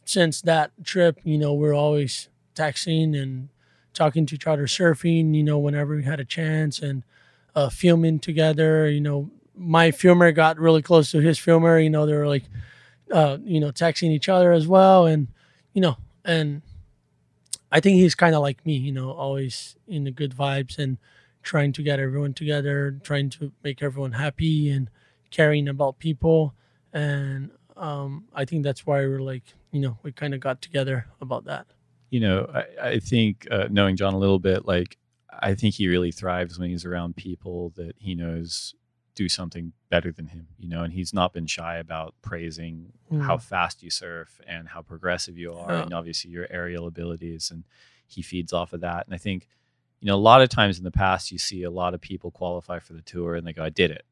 [0.05, 3.49] since that trip, you know, we're always texting and
[3.93, 7.03] talking to each other, surfing, you know, whenever we had a chance and
[7.55, 8.89] uh, filming together.
[8.89, 11.79] You know, my filmer got really close to his filmer.
[11.79, 12.45] You know, they were like,
[13.13, 15.07] uh, you know, texting each other as well.
[15.07, 15.29] And,
[15.73, 16.63] you know, and
[17.71, 20.99] I think he's kind of like me, you know, always in the good vibes and
[21.53, 22.77] trying to get everyone together,
[23.11, 24.91] trying to make everyone happy and
[25.31, 26.55] caring about people.
[26.93, 31.07] And um, I think that's why we're like, you know, we kind of got together
[31.21, 31.67] about that.
[32.11, 34.97] you know, I, I think uh, knowing John a little bit, like
[35.51, 38.75] I think he really thrives when he's around people that he knows
[39.15, 42.93] do something better than him, you know, and he's not been shy about praising
[43.27, 43.43] how Mm.
[43.43, 45.83] fast you surf and how progressive you are, Yeah.
[45.83, 47.65] and obviously your aerial abilities, and
[48.07, 49.07] he feeds off of that.
[49.07, 49.49] And I think,
[50.01, 52.31] you know, a lot of times in the past, you see a lot of people
[52.31, 54.05] qualify for the tour and they go, "I did it."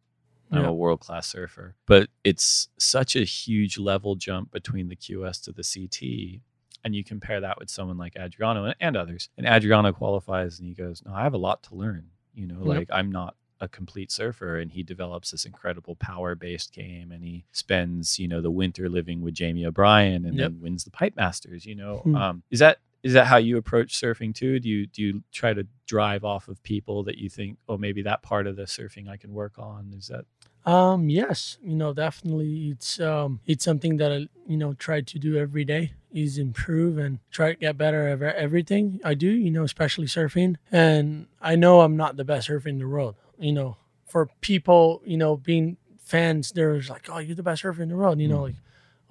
[0.50, 0.68] I'm Yeah.
[0.68, 1.74] a world class surfer.
[1.86, 6.42] But it's such a huge level jump between the QS to the CT.
[6.84, 9.30] And you compare that with someone like Adriano and, and others.
[9.38, 12.10] And Adriano qualifies and he goes, No, I have a lot to learn.
[12.34, 12.66] You know, Yep.
[12.66, 14.58] like I'm not a complete surfer.
[14.58, 18.88] And he develops this incredible power based game and he spends, you know, the winter
[18.90, 20.50] living with Jamie O'Brien and Yep.
[20.52, 21.98] then wins the Pipe Masters, you know.
[21.98, 22.14] Hmm.
[22.16, 24.58] Um, is that is that how you approach surfing too?
[24.58, 28.02] Do you do you try to drive off of people that you think, oh, maybe
[28.02, 29.92] that part of the surfing I can work on?
[29.96, 30.24] Is that
[30.68, 35.18] Um, yes, you know, definitely it's um it's something that I you know try to
[35.18, 39.50] do every day is improve and try to get better at everything I do, you
[39.50, 40.56] know, especially surfing.
[40.72, 43.76] And I know I'm not the best surfer in the world, you know.
[44.06, 47.96] For people, you know, being fans, there's like, oh, you're the best surfer in the
[47.96, 48.54] world, you know, like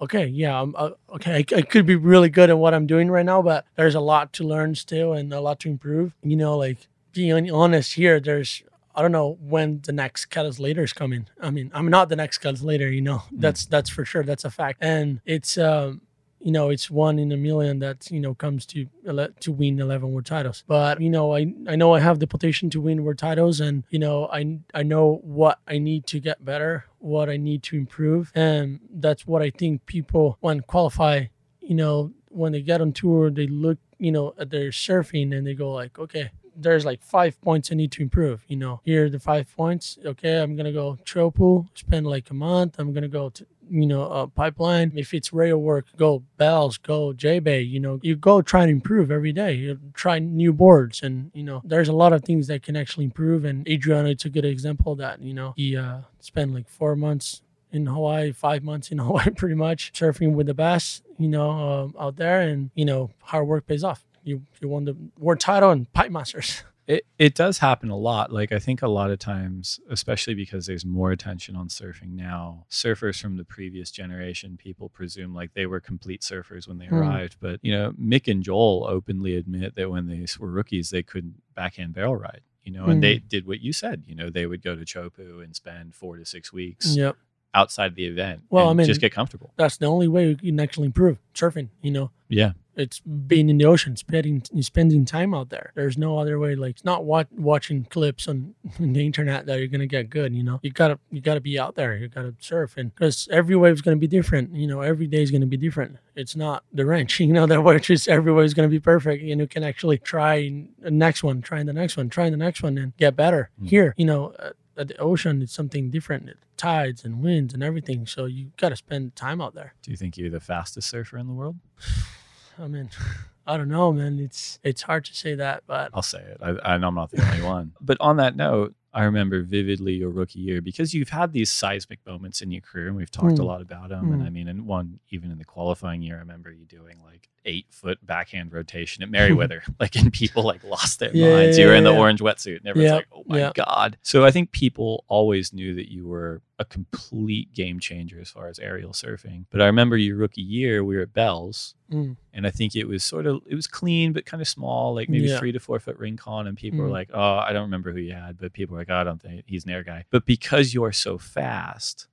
[0.04, 1.36] okay, yeah, I'm uh, okay.
[1.36, 4.00] I, I could be really good at what I'm doing right now, but there's a
[4.00, 6.14] lot to learn still and a lot to improve.
[6.22, 6.78] You know, like
[7.12, 8.62] being honest here, there's
[8.94, 11.26] I don't know when the next Kelly Slater is coming.
[11.40, 13.22] I mean, I'm not the next Kelly Slater, you know.
[13.32, 14.22] That's that's for sure.
[14.22, 14.78] That's a fact.
[14.80, 16.02] And it's um
[16.44, 19.80] you know, it's one in a million that, you know, comes to ele- to win
[19.80, 20.62] 11 world titles.
[20.66, 23.84] But, you know, I I know I have the potential to win world titles and,
[23.94, 24.40] you know, I
[24.80, 28.30] I know what I need to get better, what I need to improve.
[28.34, 31.16] And that's what I think people when qualify,
[31.60, 35.46] you know, when they get on tour, they look, you know, at their surfing and
[35.46, 38.44] they go like, okay, there's like five points I need to improve.
[38.48, 39.98] You know, here are the five points.
[40.04, 42.76] Okay, I'm gonna go Chopu, spend like a month.
[42.78, 44.92] I'm gonna go to you know uh, pipeline.
[44.94, 47.62] If it's rail work, go bells, go J Bay.
[47.62, 49.54] You know, you go try and improve every day.
[49.54, 53.04] You try new boards, and you know, there's a lot of things that can actually
[53.04, 53.44] improve.
[53.44, 55.20] And Adriano, it's a good example of that.
[55.20, 59.56] You know, he uh, spent like four months in Hawaii, five months in Hawaii, pretty
[59.56, 63.66] much surfing with the best, you know, um, out there, and you know, hard work
[63.66, 64.04] pays off.
[64.24, 66.62] You you won the world title and pipe masters.
[66.86, 68.30] It it does happen a lot.
[68.30, 72.66] Like I think a lot of times, especially because there's more attention on surfing now,
[72.70, 76.96] surfers from the previous generation, people presume like they were complete surfers when they Hmm.
[76.96, 77.36] arrived.
[77.40, 81.40] But you know, Mick and Joel openly admit that when they were rookies, they couldn't
[81.54, 82.42] backhand barrel ride.
[82.64, 83.00] You know, and Hmm.
[83.00, 84.02] they did what you said.
[84.06, 87.16] You know, they would go to Chopu and spend four to six weeks Yep.
[87.54, 88.42] outside the event.
[88.50, 89.54] Well, and I mean, just get comfortable.
[89.56, 91.68] That's the only way you can actually improve surfing.
[91.80, 92.10] You know.
[92.28, 92.52] Yeah.
[92.76, 95.72] It's being in the ocean, spending spending time out there.
[95.74, 96.54] There's no other way.
[96.54, 100.34] Like it's not wat- watching clips on, on the internet that you're gonna get good.
[100.34, 101.96] You know, you gotta you gotta be out there.
[101.96, 104.54] You gotta surf, and because every wave's gonna be different.
[104.54, 105.98] You know, every day is gonna be different.
[106.16, 107.20] It's not the Ranch.
[107.24, 109.22] You know, that which is every wave's gonna be perfect.
[109.22, 112.62] And you can actually try the next one, trying the next one, trying the next
[112.62, 113.50] one, and get better.
[113.62, 113.68] Mm.
[113.68, 114.34] Here, you know.
[114.38, 116.28] Uh, at the ocean, it's something different.
[116.56, 118.06] Tides and winds and everything.
[118.06, 119.74] So you got to spend time out there.
[119.82, 121.56] Do you think you're the fastest surfer in the world?
[122.58, 122.90] I mean,
[123.46, 124.18] I don't know, man.
[124.18, 126.38] It's it's hard to say that, but I'll say it.
[126.42, 127.72] I, I know I'm not the only one.
[127.80, 131.98] But on that note, I remember vividly your rookie year because you've had these seismic
[132.06, 133.46] moments in your career, and we've talked a Mm.
[133.46, 134.12] lot about them.
[134.12, 134.26] And Mm.
[134.26, 137.66] I mean, in one even in the qualifying year, I remember you doing like eight
[137.70, 141.58] foot backhand rotation at Merriweather, like, and people like lost their Yeah, minds.
[141.58, 141.98] yeah, you were in the yeah.
[141.98, 145.92] orange wetsuit, and everyone's like, "Oh my god!" So I think people always knew that
[145.92, 149.44] you were a complete game changer as far as aerial surfing.
[149.50, 151.74] But I remember your rookie year, we were at Bell's.
[151.90, 152.16] Mm.
[152.32, 155.08] And I think it was sort of it was clean but kind of small, like
[155.08, 155.38] maybe Yeah.
[155.40, 156.46] three to four foot Rincon.
[156.46, 156.92] And people were Mm.
[156.92, 159.20] like, "Oh, I don't remember who you had," but people were like, oh, "I don't
[159.20, 162.06] think he's an air guy." But because you're so fast,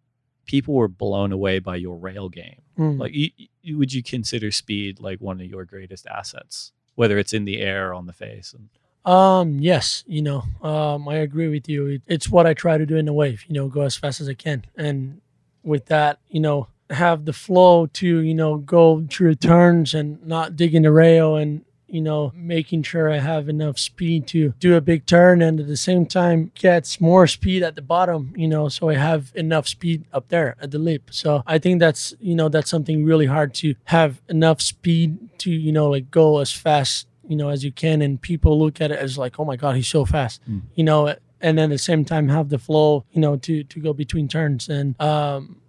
[0.45, 2.61] people were blown away by your rail game.
[2.79, 2.99] Mm.
[2.99, 3.29] Like, you,
[3.61, 7.59] you, would you consider speed like one of your greatest assets, whether it's in the
[7.59, 8.53] air or on the face?
[8.53, 8.69] And
[9.03, 11.87] Um, yes, you know, um, I agree with you.
[11.87, 14.21] It, it's what I try to do in the wave, you know, go as fast
[14.21, 14.65] as I can.
[14.75, 15.21] And
[15.63, 20.55] with that, you know, have the flow to, you know, go through turns and not
[20.55, 24.81] digging the rail and, you know, making sure I have enough speed to do a
[24.81, 28.69] big turn and at the same time gets more speed at the bottom, you know,
[28.69, 31.09] so I have enough speed up there at the lip.
[31.11, 35.51] So I think that's, you know, that's something really hard to have enough speed to,
[35.51, 38.91] you know, like go as fast you know, as you can, and people look at
[38.91, 40.61] it as like, oh my god, he's so fast, Mm.
[40.75, 41.07] you know,
[41.39, 44.27] and then at the same time have the flow, you know, to to go between
[44.27, 45.61] turns, and um,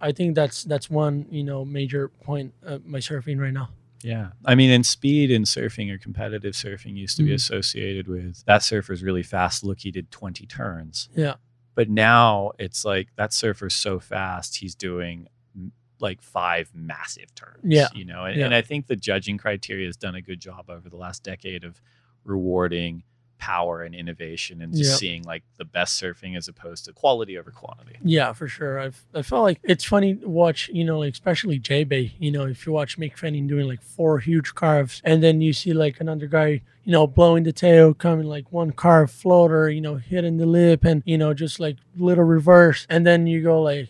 [0.00, 3.68] I think that's that's one you know major point of my surfing right now.
[4.02, 4.30] Yeah.
[4.44, 7.34] I mean, and speed in surfing or competitive surfing used to be Mhm.
[7.34, 9.62] associated with that surfer's really fast.
[9.62, 11.08] Look, he did 20 turns.
[11.14, 11.34] Yeah,
[11.76, 15.28] But now it's like that surfer's so fast, he's doing
[16.02, 17.60] like five massive turns.
[17.64, 17.88] Yeah.
[17.94, 18.44] You know, and, Yeah.
[18.46, 21.64] and I think the judging criteria has done a good job over the last decade
[21.64, 21.80] of
[22.24, 23.02] rewarding
[23.38, 24.96] power and innovation and just Yeah.
[24.98, 27.98] seeing like the best surfing as opposed to quality over quantity.
[28.04, 28.78] yeah, for sure.
[28.78, 32.12] I've I felt like it's funny to watch, you know, like especially J Bay.
[32.20, 35.52] You know, if you watch Mick Fanning doing like four huge carves, and then you
[35.52, 39.80] see like another guy, you know, blowing the tail, coming like one carve floater, you
[39.80, 43.60] know, hitting the lip, and you know, just like little reverse, and then you go
[43.60, 43.88] like.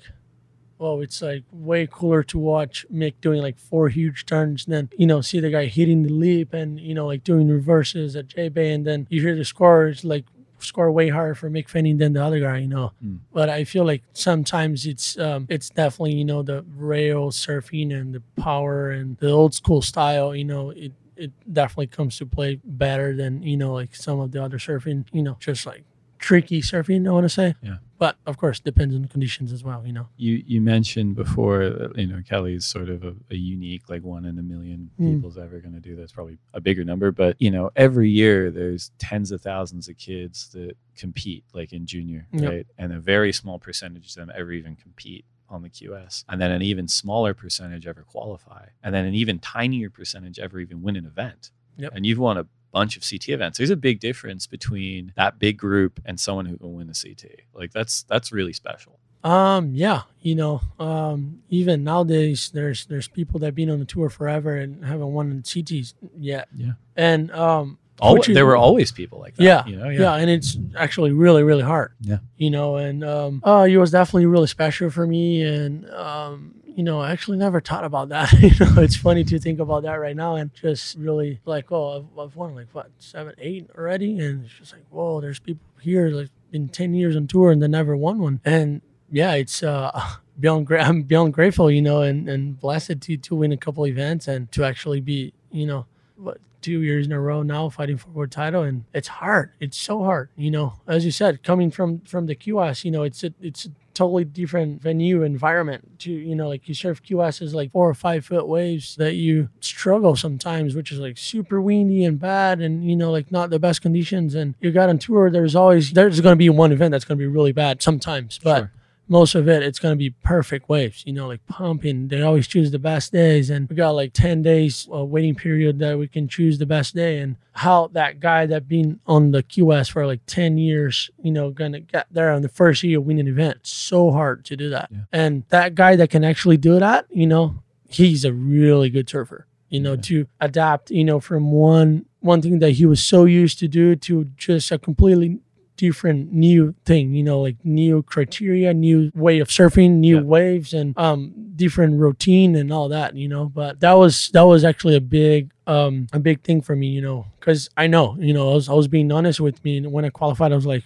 [0.83, 4.91] Well, it's like way cooler to watch Mick doing like four huge turns and then,
[4.99, 8.27] you know, see the guy hitting the leap and, you know, like doing reverses at
[8.27, 8.73] J Bay.
[8.73, 10.25] And then you hear the scores like
[10.59, 12.91] score way higher for Mick Fanning than the other guy, you know.
[13.05, 13.21] Mm.
[13.33, 18.13] But I feel like sometimes it's um, it's definitely, you know, the rail surfing and
[18.13, 22.59] the power and the old school style, you know, it, it definitely comes to play
[22.65, 25.85] better than, you know, like some of the other surfing, you know, just like
[26.19, 27.55] tricky surfing, I want to say.
[27.63, 27.77] Yeah.
[28.05, 30.09] But of course, depends on the conditions as well, you know.
[30.17, 34.25] You you mentioned before, that, you know, Kelly's sort of a, a unique, like one
[34.25, 35.15] in a million Mm.
[35.15, 35.95] people's ever going to do.
[35.95, 39.97] That's probably a bigger number, but you know, every year there's tens of thousands of
[39.99, 42.51] kids that compete, like in junior, Yep.
[42.51, 42.67] right?
[42.77, 46.51] And a very small percentage of them ever even compete on the QS, and then
[46.51, 50.97] an even smaller percentage ever qualify, and then an even tinier percentage ever even win
[50.97, 51.51] an event.
[51.77, 51.93] Yep.
[51.95, 53.59] And you've won a bunch of CT events.
[53.59, 57.43] There's a big difference between that big group and someone who can win a CT.
[57.55, 58.99] Like that's that's really special.
[59.25, 64.11] Um, yeah, you know, um, even nowadays, there's there's people that been on the tour
[64.11, 66.49] forever and haven't won CTs yet.
[66.57, 66.73] Yeah.
[66.97, 69.45] And um, Al- is- there were always people like that.
[69.45, 71.93] yeah, You know, yeah, and it's actually really, really hard.
[72.01, 72.19] Yeah.
[72.37, 76.83] You know, and um, uh, it was definitely really special for me, and um, you
[76.83, 78.33] know, I actually never thought about that.
[78.41, 81.99] you know, it's funny to think about that right now, and just really like, oh,
[81.99, 85.65] I've, I've won like what seven, eight already, and it's just like, whoa, there's people
[85.81, 89.63] here like in ten years on tour and they never won one, and yeah, it's
[89.63, 89.91] uh.
[90.41, 93.87] Beyond, gra- I'm beyond grateful, you know, and, and blessed to to win a couple
[93.87, 95.85] events and to actually be, you know,
[96.17, 99.77] what two years in a row now fighting for world title and it's hard it's
[99.77, 103.25] so hard you know as you said coming from from the qs you know it's
[103.25, 107.55] a it's a totally different venue environment to you know like you surf qs is
[107.55, 112.05] like four or five foot waves that you struggle sometimes which is like super windy
[112.05, 115.31] and bad and you know like not the best conditions and you got on tour
[115.31, 118.39] there's always there's going to be one event that's going to be really bad sometimes
[118.43, 118.73] but Sure.
[119.09, 122.09] Most of it, it's going to be perfect waves, you know, like pumping.
[122.09, 123.51] They always choose the best days.
[123.51, 126.95] And we got like 10 days uh, waiting period that we can choose the best
[126.95, 127.19] day.
[127.19, 131.51] And how that guy that been on the QS for like 10 years, you know,
[131.51, 133.59] going to get there on the first year, win an event.
[133.61, 134.91] It's so hard to do that.
[135.13, 137.57] And that guy that can actually do that, you know,
[137.89, 139.47] he's a really good surfer.
[139.69, 143.59] you know, to adapt, you know, from one one thing that he was so used
[143.59, 145.41] to do to just a completely
[145.87, 150.97] different new thing you know like new criteria new way of surfing new waves and
[150.97, 151.19] um
[151.57, 155.51] different routine and all that you know but that was that was actually a big
[155.67, 158.69] um a big thing for me you know because i know you know I was,
[158.69, 160.85] I was being honest with me and when i qualified i was like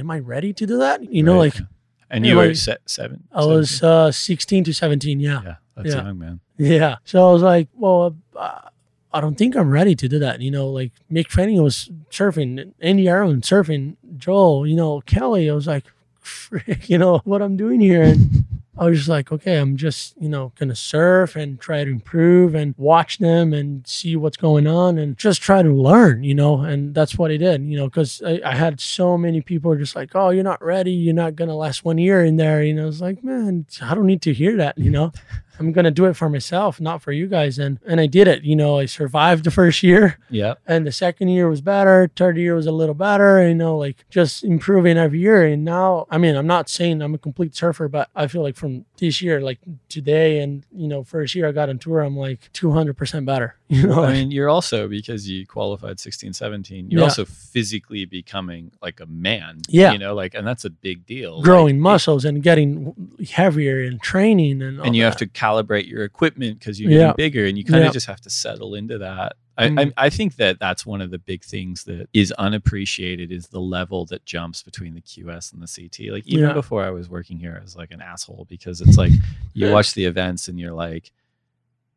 [0.00, 1.54] am i ready to do that you know Right.
[1.54, 1.66] like
[2.10, 3.18] And you you know, were like, se- seven.
[3.32, 6.40] i was uh 16 to 17 yeah Yeah, that's young, man.
[6.58, 6.96] yeah.
[7.04, 8.68] So I was like, well, uh,
[9.12, 10.40] I don't think I'm ready to do that.
[10.40, 15.50] You know, like Mick Fanning was surfing, Andy Irons surfing, Joel, you know, Kelly.
[15.50, 15.84] I was like,
[16.20, 18.02] frick, you know, what I'm doing here.
[18.02, 18.44] And
[18.78, 22.54] I was just like, okay, I'm just, you know, gonna surf and try to improve
[22.54, 26.60] and watch them and see what's going on and just try to learn, you know.
[26.60, 29.96] And that's what I did, you know, because I, I had so many people just
[29.96, 32.62] like, oh, you're not ready, you're not gonna last one year in there.
[32.62, 35.12] You know, it's like, man, I don't need to hear that, you know.
[35.58, 37.58] I'm gonna do it for myself, not for you guys.
[37.58, 38.42] And and I did it.
[38.42, 40.18] You know, I survived the first year.
[40.30, 40.54] Yeah.
[40.66, 42.10] And the second year was better.
[42.16, 43.46] Third year was a little better.
[43.46, 45.44] You know, like just improving every year.
[45.44, 48.56] And now, I mean, I'm not saying I'm a complete surfer, but I feel like
[48.56, 52.16] from this year, like today, and you know, first year I got on tour, I'm
[52.16, 53.56] like 200 percent better.
[53.76, 57.04] You know, I mean, you're also because you qualified 16, 17, you're Yeah.
[57.04, 59.60] also physically becoming like a man.
[59.68, 59.92] Yeah.
[59.92, 61.40] You know, like, and that's a big deal.
[61.40, 62.94] growing Like, muscles and getting
[63.30, 67.06] heavier and training and all and you have to calibrate your equipment because you're getting
[67.06, 67.12] Yeah.
[67.12, 67.92] bigger and you kind of Yeah.
[67.92, 69.36] just have to settle into that.
[69.56, 69.92] I, Mm.
[69.96, 73.60] I, I think that that's one of the big things that is unappreciated is the
[73.60, 76.10] level that jumps between the QS and the CT.
[76.10, 79.12] Like even before I was working here, I was like an asshole because it's like
[79.54, 81.12] you watch the events and you're like,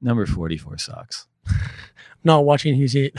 [0.01, 1.25] number 44 sucks.
[2.23, 3.13] not watching his eat.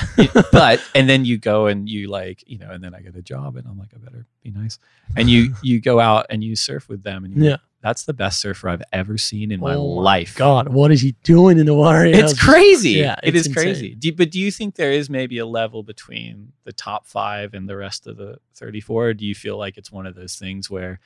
[0.53, 3.23] but and then you go and you like you know and then i get a
[3.23, 4.79] job and i'm like i better be nice.
[5.17, 7.51] And you you go out and you surf with them and Yeah.
[7.53, 10.37] like, that's the best surfer i've ever seen in my Oh life.
[10.37, 12.07] God, what is he doing in the water?
[12.07, 12.91] it's It's crazy.
[12.93, 13.95] Yeah, it it's is crazy.
[13.95, 17.69] Do, but do you think there is maybe a level between the top five and
[17.69, 20.71] the rest of the 34 or do you feel like it's one of those things
[20.71, 20.99] where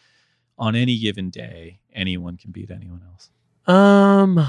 [0.57, 3.31] on any given day anyone can beat anyone else?
[3.67, 4.47] Um,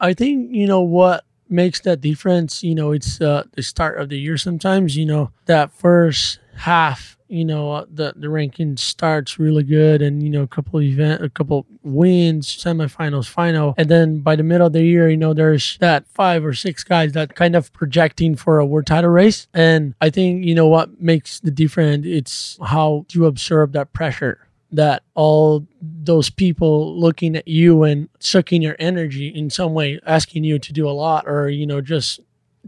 [0.00, 2.62] I think you know what makes that difference.
[2.62, 4.36] You know, it's uh, the start of the year.
[4.36, 7.16] Sometimes you know that first half.
[7.30, 11.22] You know, uh, the the ranking starts really good, and you know, a couple event,
[11.22, 15.34] a couple wins, semifinals, final, and then by the middle of the year, you know,
[15.34, 19.46] there's that five or six guys that kind of projecting for a world title race.
[19.52, 22.06] And I think you know what makes the difference.
[22.06, 28.60] It's how you absorb that pressure that all those people looking at you and sucking
[28.62, 32.20] your energy in some way, asking you to do a lot, or you know, just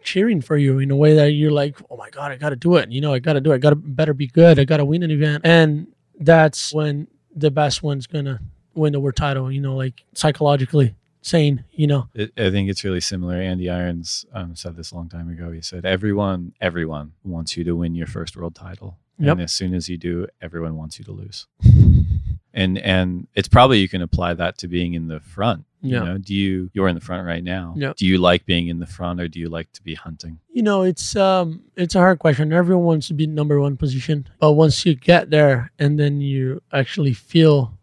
[0.02, 2.56] cheering for you in a way that you're like, oh my god, I got to
[2.56, 2.90] do it.
[2.90, 3.56] You know, I got to do it.
[3.56, 4.58] I got to better be good.
[4.58, 5.88] I got to win an event, and
[6.18, 8.40] that's when the best one's gonna
[8.74, 9.50] win the world title.
[9.50, 11.64] You know, like psychologically sane.
[11.72, 13.36] You know, It, I think it's really similar.
[13.36, 15.50] Andy Irons um, said this a long time ago.
[15.50, 19.32] He said, "Everyone, everyone wants you to win your first world title, Yep.
[19.32, 21.46] and as soon as you do, everyone wants you to lose."
[22.54, 25.64] and and it's probably you can apply that to being in the front.
[25.82, 26.00] Yeah.
[26.00, 27.74] You know, do you you're in the front right now?
[27.76, 27.96] Yep.
[27.96, 30.38] Do you like being in the front, or do you like to be hunting?
[30.52, 32.52] you know, it's um, it's a hard question.
[32.52, 36.60] Everyone wants to be number one position, but once you get there and then you
[36.72, 37.78] actually feel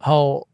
[0.00, 0.46] how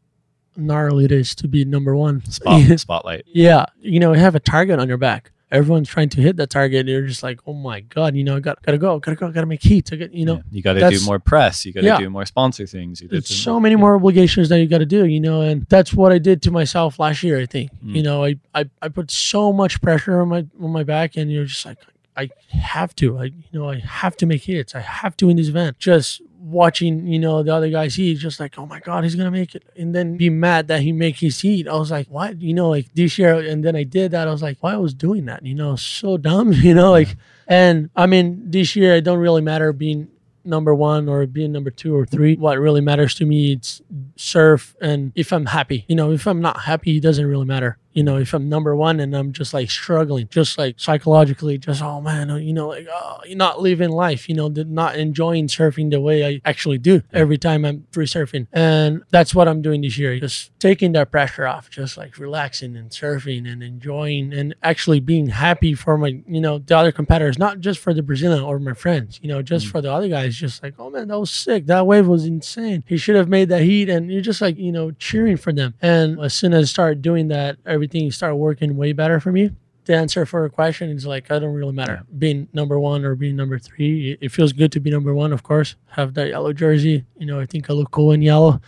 [0.56, 2.24] gnarly it is to be number one.
[2.24, 3.24] Spot, spotlight.
[3.26, 5.32] Yeah, you know, you have a target on your back.
[5.50, 6.80] Everyone's trying to hit that target.
[6.80, 9.30] And You're just like, oh my god, you know, I got gotta go, gotta go,
[9.32, 9.90] gotta make heat.
[9.92, 11.64] I got, you know, You got to do more press.
[11.64, 11.98] You got to Yeah.
[11.98, 13.00] do more sponsor things.
[13.00, 15.94] You it's so many more obligations that you got to do, you know, and that's
[15.94, 17.38] what I did to myself last year.
[17.40, 17.96] I think, Mm.
[17.96, 21.32] you know, I, I I put so much pressure on my on my back, and
[21.32, 21.78] you're just like,
[22.16, 24.74] I have to, I you know, I have to make hits.
[24.74, 25.78] I have to win this event.
[25.78, 26.20] Just
[26.50, 29.54] watching, you know, the other guys, he's just like, oh my god, he's gonna make
[29.54, 31.68] it, and then be mad that he make his heat.
[31.68, 34.28] I was like, what, you know, like this year, and then I did that.
[34.28, 37.16] I was like, why I was doing that, you know, so dumb, you know, like,
[37.46, 40.08] and I mean, this year it don't really matter being
[40.44, 42.36] number one or being number two or three.
[42.36, 43.82] What really matters to me it's
[44.16, 45.84] surf and if I'm happy.
[45.88, 47.78] You know, if I'm not happy, it doesn't really matter.
[47.92, 51.82] You know, if I'm number one and I'm just like struggling, just like psychologically, just
[51.82, 54.28] oh man, oh, you know, like oh, you're not living life.
[54.28, 58.46] You know, not enjoying surfing the way I actually do every time I'm free surfing,
[58.52, 60.18] and that's what I'm doing this year.
[60.18, 65.28] Just taking that pressure off, just like relaxing and surfing and enjoying and actually being
[65.28, 68.74] happy for my, you know, the other competitors, not just for the Brazilian or my
[68.74, 69.18] friends.
[69.22, 69.70] You know, just mm.
[69.70, 70.36] for the other guys.
[70.36, 71.66] Just like oh man, that was sick.
[71.66, 72.84] That wave was insane.
[72.86, 75.74] He should have made that heat, and you're just like you know cheering for them.
[75.80, 79.50] And as soon as I started doing that, everything started working way better for me
[79.88, 83.14] the answer for a question is like I don't really matter being number one or
[83.14, 84.12] being number three.
[84.12, 85.76] It, it feels good to be number one, of course.
[85.92, 87.40] Have that yellow jersey, you know.
[87.40, 88.60] I think I look cool in yellow.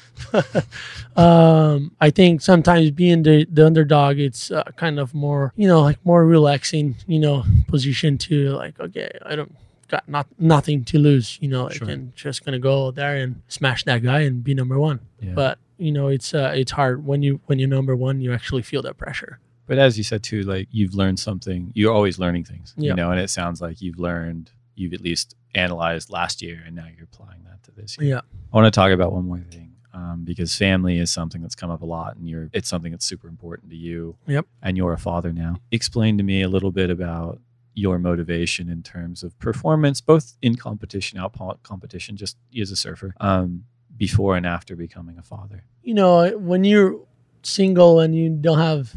[1.16, 5.82] um, I think sometimes being the the underdog, it's uh, kind of more, you know,
[5.82, 9.54] like more relaxing, you know, position to like okay, I don't
[9.88, 11.68] got not nothing to lose, you know.
[11.68, 11.86] Sure.
[11.86, 15.00] I can just gonna go there and smash that guy and be number one.
[15.20, 15.34] Yeah.
[15.34, 18.62] But you know, it's uh, it's hard when you when you're number one, you actually
[18.62, 19.40] feel that pressure.
[19.66, 21.72] But as you said too, like you've learned something.
[21.74, 22.90] You're always learning things, Yeah.
[22.90, 23.10] you know.
[23.12, 24.50] And it sounds like you've learned.
[24.74, 28.08] You've at least analyzed last year, and now you're applying that to this year.
[28.10, 28.20] Yeah.
[28.52, 31.70] I want to talk about one more thing um, because family is something that's come
[31.70, 34.16] up a lot, and you're it's something that's super important to you.
[34.26, 34.46] Yep.
[34.62, 35.56] And you're a father now.
[35.70, 37.40] Explain to me a little bit about
[37.74, 43.14] your motivation in terms of performance, both in competition, out competition, just as a surfer,
[43.20, 43.64] um,
[44.00, 45.62] before and after becoming a father.
[45.82, 46.98] you know, when you're
[47.42, 48.92] single and you don't have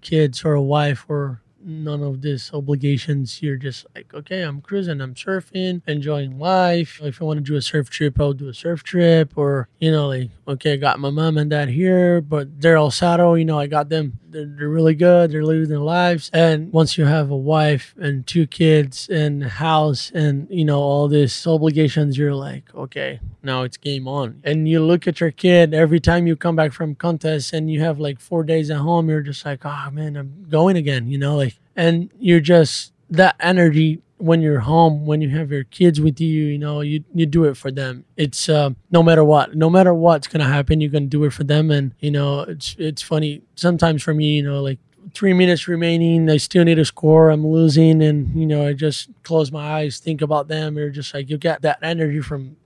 [0.00, 5.00] kids or a wife or none of these obligations, you're just like, okay, I'm cruising,
[5.02, 7.00] I'm surfing, enjoying life.
[7.02, 9.32] If I want to do a surf trip, I'll do a surf trip.
[9.36, 12.90] Or, you know, like, okay, I got my mom and dad here, but they're all
[12.90, 14.18] saddle, you know, I got them.
[14.36, 15.32] They're, they're really good.
[15.32, 16.30] They're living their lives.
[16.30, 20.78] And once you have a wife and two kids and a house and, you know,
[20.78, 24.42] all these obligations, you're like, okay, now it's game on.
[24.44, 27.80] And you look at your kid every time you come back from contest and you
[27.80, 31.16] have like four days at home, you're just like, oh man, I'm going again, you
[31.16, 36.00] know, like, and you're just that energy when you're home, when you have your kids
[36.00, 38.04] with you, you know, you, you do it for them.
[38.16, 41.44] It's uh, no matter what, no matter what's gonna happen, you're gonna do it for
[41.44, 41.70] them.
[41.70, 44.78] And you know, it's it's funny sometimes for me, you know, like
[45.14, 49.08] three minutes remaining, I still need a score, I'm losing, and you know, I just
[49.22, 50.76] close my eyes, think about them.
[50.76, 52.56] You're just like you get that energy from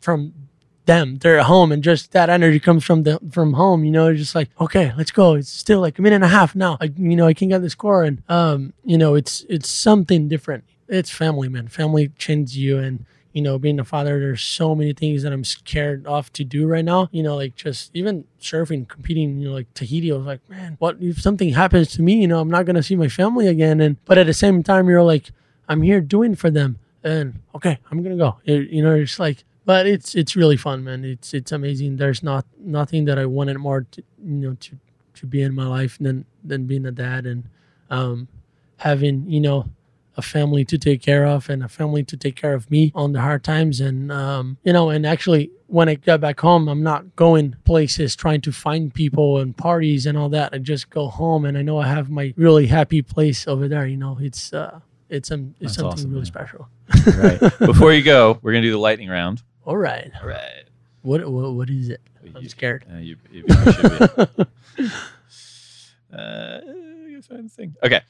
[0.00, 0.32] from
[0.86, 1.18] them.
[1.18, 3.84] They're at home, and just that energy comes from the from home.
[3.84, 5.34] You know, it's just like okay, let's go.
[5.34, 6.78] It's still like a minute and a half now.
[6.80, 10.28] I, you know, I can get the score, and um, you know, it's it's something
[10.28, 10.64] different.
[10.88, 11.68] It's family, man.
[11.68, 15.44] Family changes you, and you know, being a father, there's so many things that I'm
[15.44, 17.08] scared off to do right now.
[17.12, 19.38] You know, like just even surfing, competing.
[19.38, 22.14] You know, like Tahiti, I was like, man, what if something happens to me?
[22.20, 23.80] You know, I'm not gonna see my family again.
[23.80, 25.30] And but at the same time, you're like,
[25.68, 28.38] I'm here doing for them, and okay, I'm gonna go.
[28.44, 31.04] It- you know, it's like but it's it's really fun, man.
[31.04, 31.96] It's it's amazing.
[31.96, 34.78] There's not nothing that I wanted more, to, you know, to
[35.14, 37.44] to be in my life than than being a dad and
[37.90, 38.28] um,
[38.78, 39.68] having you know
[40.16, 43.12] a family to take care of and a family to take care of me on
[43.12, 46.82] the hard times and um, you know and actually when I get back home, I'm
[46.82, 50.54] not going places trying to find people and parties and all that.
[50.54, 53.86] I just go home and I know I have my really happy place over there.
[53.86, 56.26] You know, it's uh, it's um, it's That's something awesome, really man.
[56.26, 56.68] special.
[57.18, 57.58] right.
[57.58, 59.42] Before you go, we're gonna do the lightning round.
[59.64, 60.10] All right.
[60.20, 60.64] All right.
[61.02, 62.00] What what, what is it?
[62.34, 62.84] I'm scared.
[62.92, 64.42] Uh, you, you, you should be.
[66.12, 67.74] uh, I guess I'm thing.
[67.82, 68.00] Okay.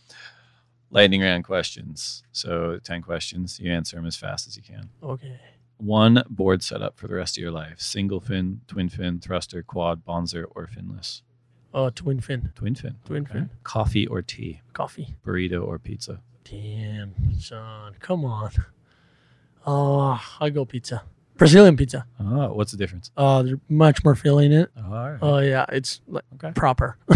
[0.90, 2.22] Lightning round questions.
[2.32, 3.58] So ten questions.
[3.60, 4.88] You answer them as fast as you can.
[5.02, 5.38] Okay.
[5.78, 10.04] One board setup for the rest of your life: single fin, twin fin, thruster, quad,
[10.06, 11.22] bonzer, or finless.
[11.74, 12.52] Oh, twin fin.
[12.54, 12.96] Twin fin.
[13.04, 13.50] Twin fin.
[13.62, 14.62] Coffee or tea?
[14.72, 15.14] Coffee.
[15.26, 16.20] Burrito or pizza?
[16.44, 17.96] Damn, son.
[18.00, 18.50] Come on.
[19.66, 21.02] Oh, I go pizza.
[21.36, 22.06] Brazilian pizza.
[22.18, 23.10] Oh, what's the difference?
[23.16, 24.70] Oh, there's much more filling in it.
[24.78, 25.18] Oh, right.
[25.20, 26.52] Oh yeah, it's like Okay.
[26.52, 26.96] proper.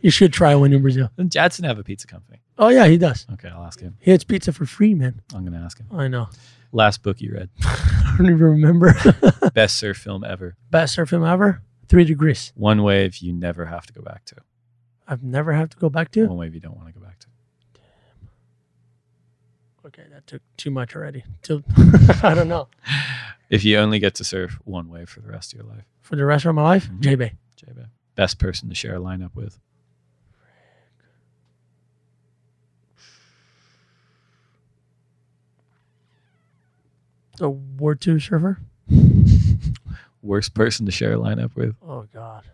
[0.00, 1.10] you should try one in Brazil.
[1.16, 2.38] Doesn't Jadson have a pizza company?
[2.58, 3.26] Oh yeah, he does.
[3.34, 3.96] Okay, I'll ask him.
[4.00, 5.22] He has pizza for free, man.
[5.34, 5.86] I'm gonna ask him.
[5.92, 6.28] I know.
[6.72, 7.48] Last book you read?
[7.64, 8.94] I don't even remember.
[9.54, 10.56] Best surf film ever?
[10.70, 11.62] Best surf film ever.
[11.88, 12.52] Three degrees.
[12.56, 14.36] One wave you never have to go back to.
[15.06, 16.26] I've never have to go back to.
[16.26, 17.26] One wave you don't want to go back to.
[17.74, 18.28] Damn.
[19.86, 21.24] Okay, that took too much already.
[21.42, 21.62] Till
[22.22, 22.68] I don't know.
[23.48, 26.16] If you only get to surf one wave for the rest of your life, For
[26.16, 27.00] the rest of my life, Mhm.
[27.00, 27.32] J Bay.
[27.56, 27.86] J-Bay.
[28.14, 29.58] Best person to share a lineup with?
[37.38, 38.58] The Ward Two surfer.
[40.22, 41.74] Worst person to share a lineup with?
[41.86, 42.44] Oh God.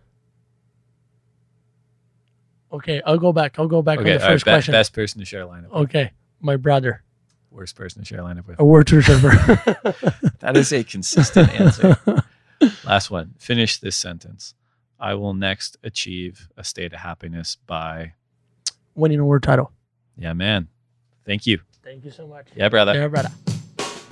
[2.72, 3.58] Okay, I'll go back.
[3.58, 4.72] I'll go back Okay, on the all right, first be- question.
[4.72, 5.72] best person to share a lineup with.
[5.88, 6.10] Okay,
[6.40, 7.02] my brother,
[7.50, 8.58] Worst person to share a lineup with?
[8.58, 9.30] a Ward Two surfer.
[10.40, 11.96] That is a consistent answer.
[12.84, 13.34] Last one.
[13.38, 14.54] Finish this sentence.
[15.00, 18.12] I will next achieve a state of happiness by.
[18.94, 19.72] Winning a Ward title.
[20.18, 20.68] Yeah, man.
[21.24, 21.60] Thank you.
[21.82, 22.48] Thank you so much.
[22.54, 22.94] Yeah, brother.
[22.94, 23.30] Yeah, brother.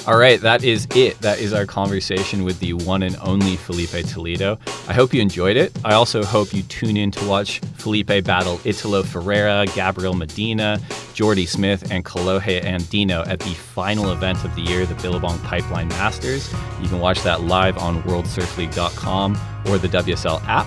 [0.05, 1.16] All right, that is it.
[1.20, 4.59] That is our conversation with the one and only Filipe Toledo.
[4.88, 5.72] I hope you enjoyed it.
[5.84, 10.80] I also hope you tune in to watch Filipe battle Italo Ferreira, Gabriel Medina,
[11.14, 15.86] Jordy Smith, and Kolohe Andino at the final event of the year, the Billabong Pipeline
[15.88, 16.53] Masters.
[16.80, 20.66] You can watch that live on WorldSurfLeague.com or the WSL app.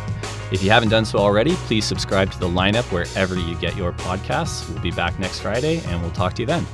[0.54, 3.92] If you haven't done so already, please subscribe to the lineup wherever you get your
[3.92, 4.70] podcasts.
[4.70, 6.66] We'll be back next Friday and we'll talk to you then.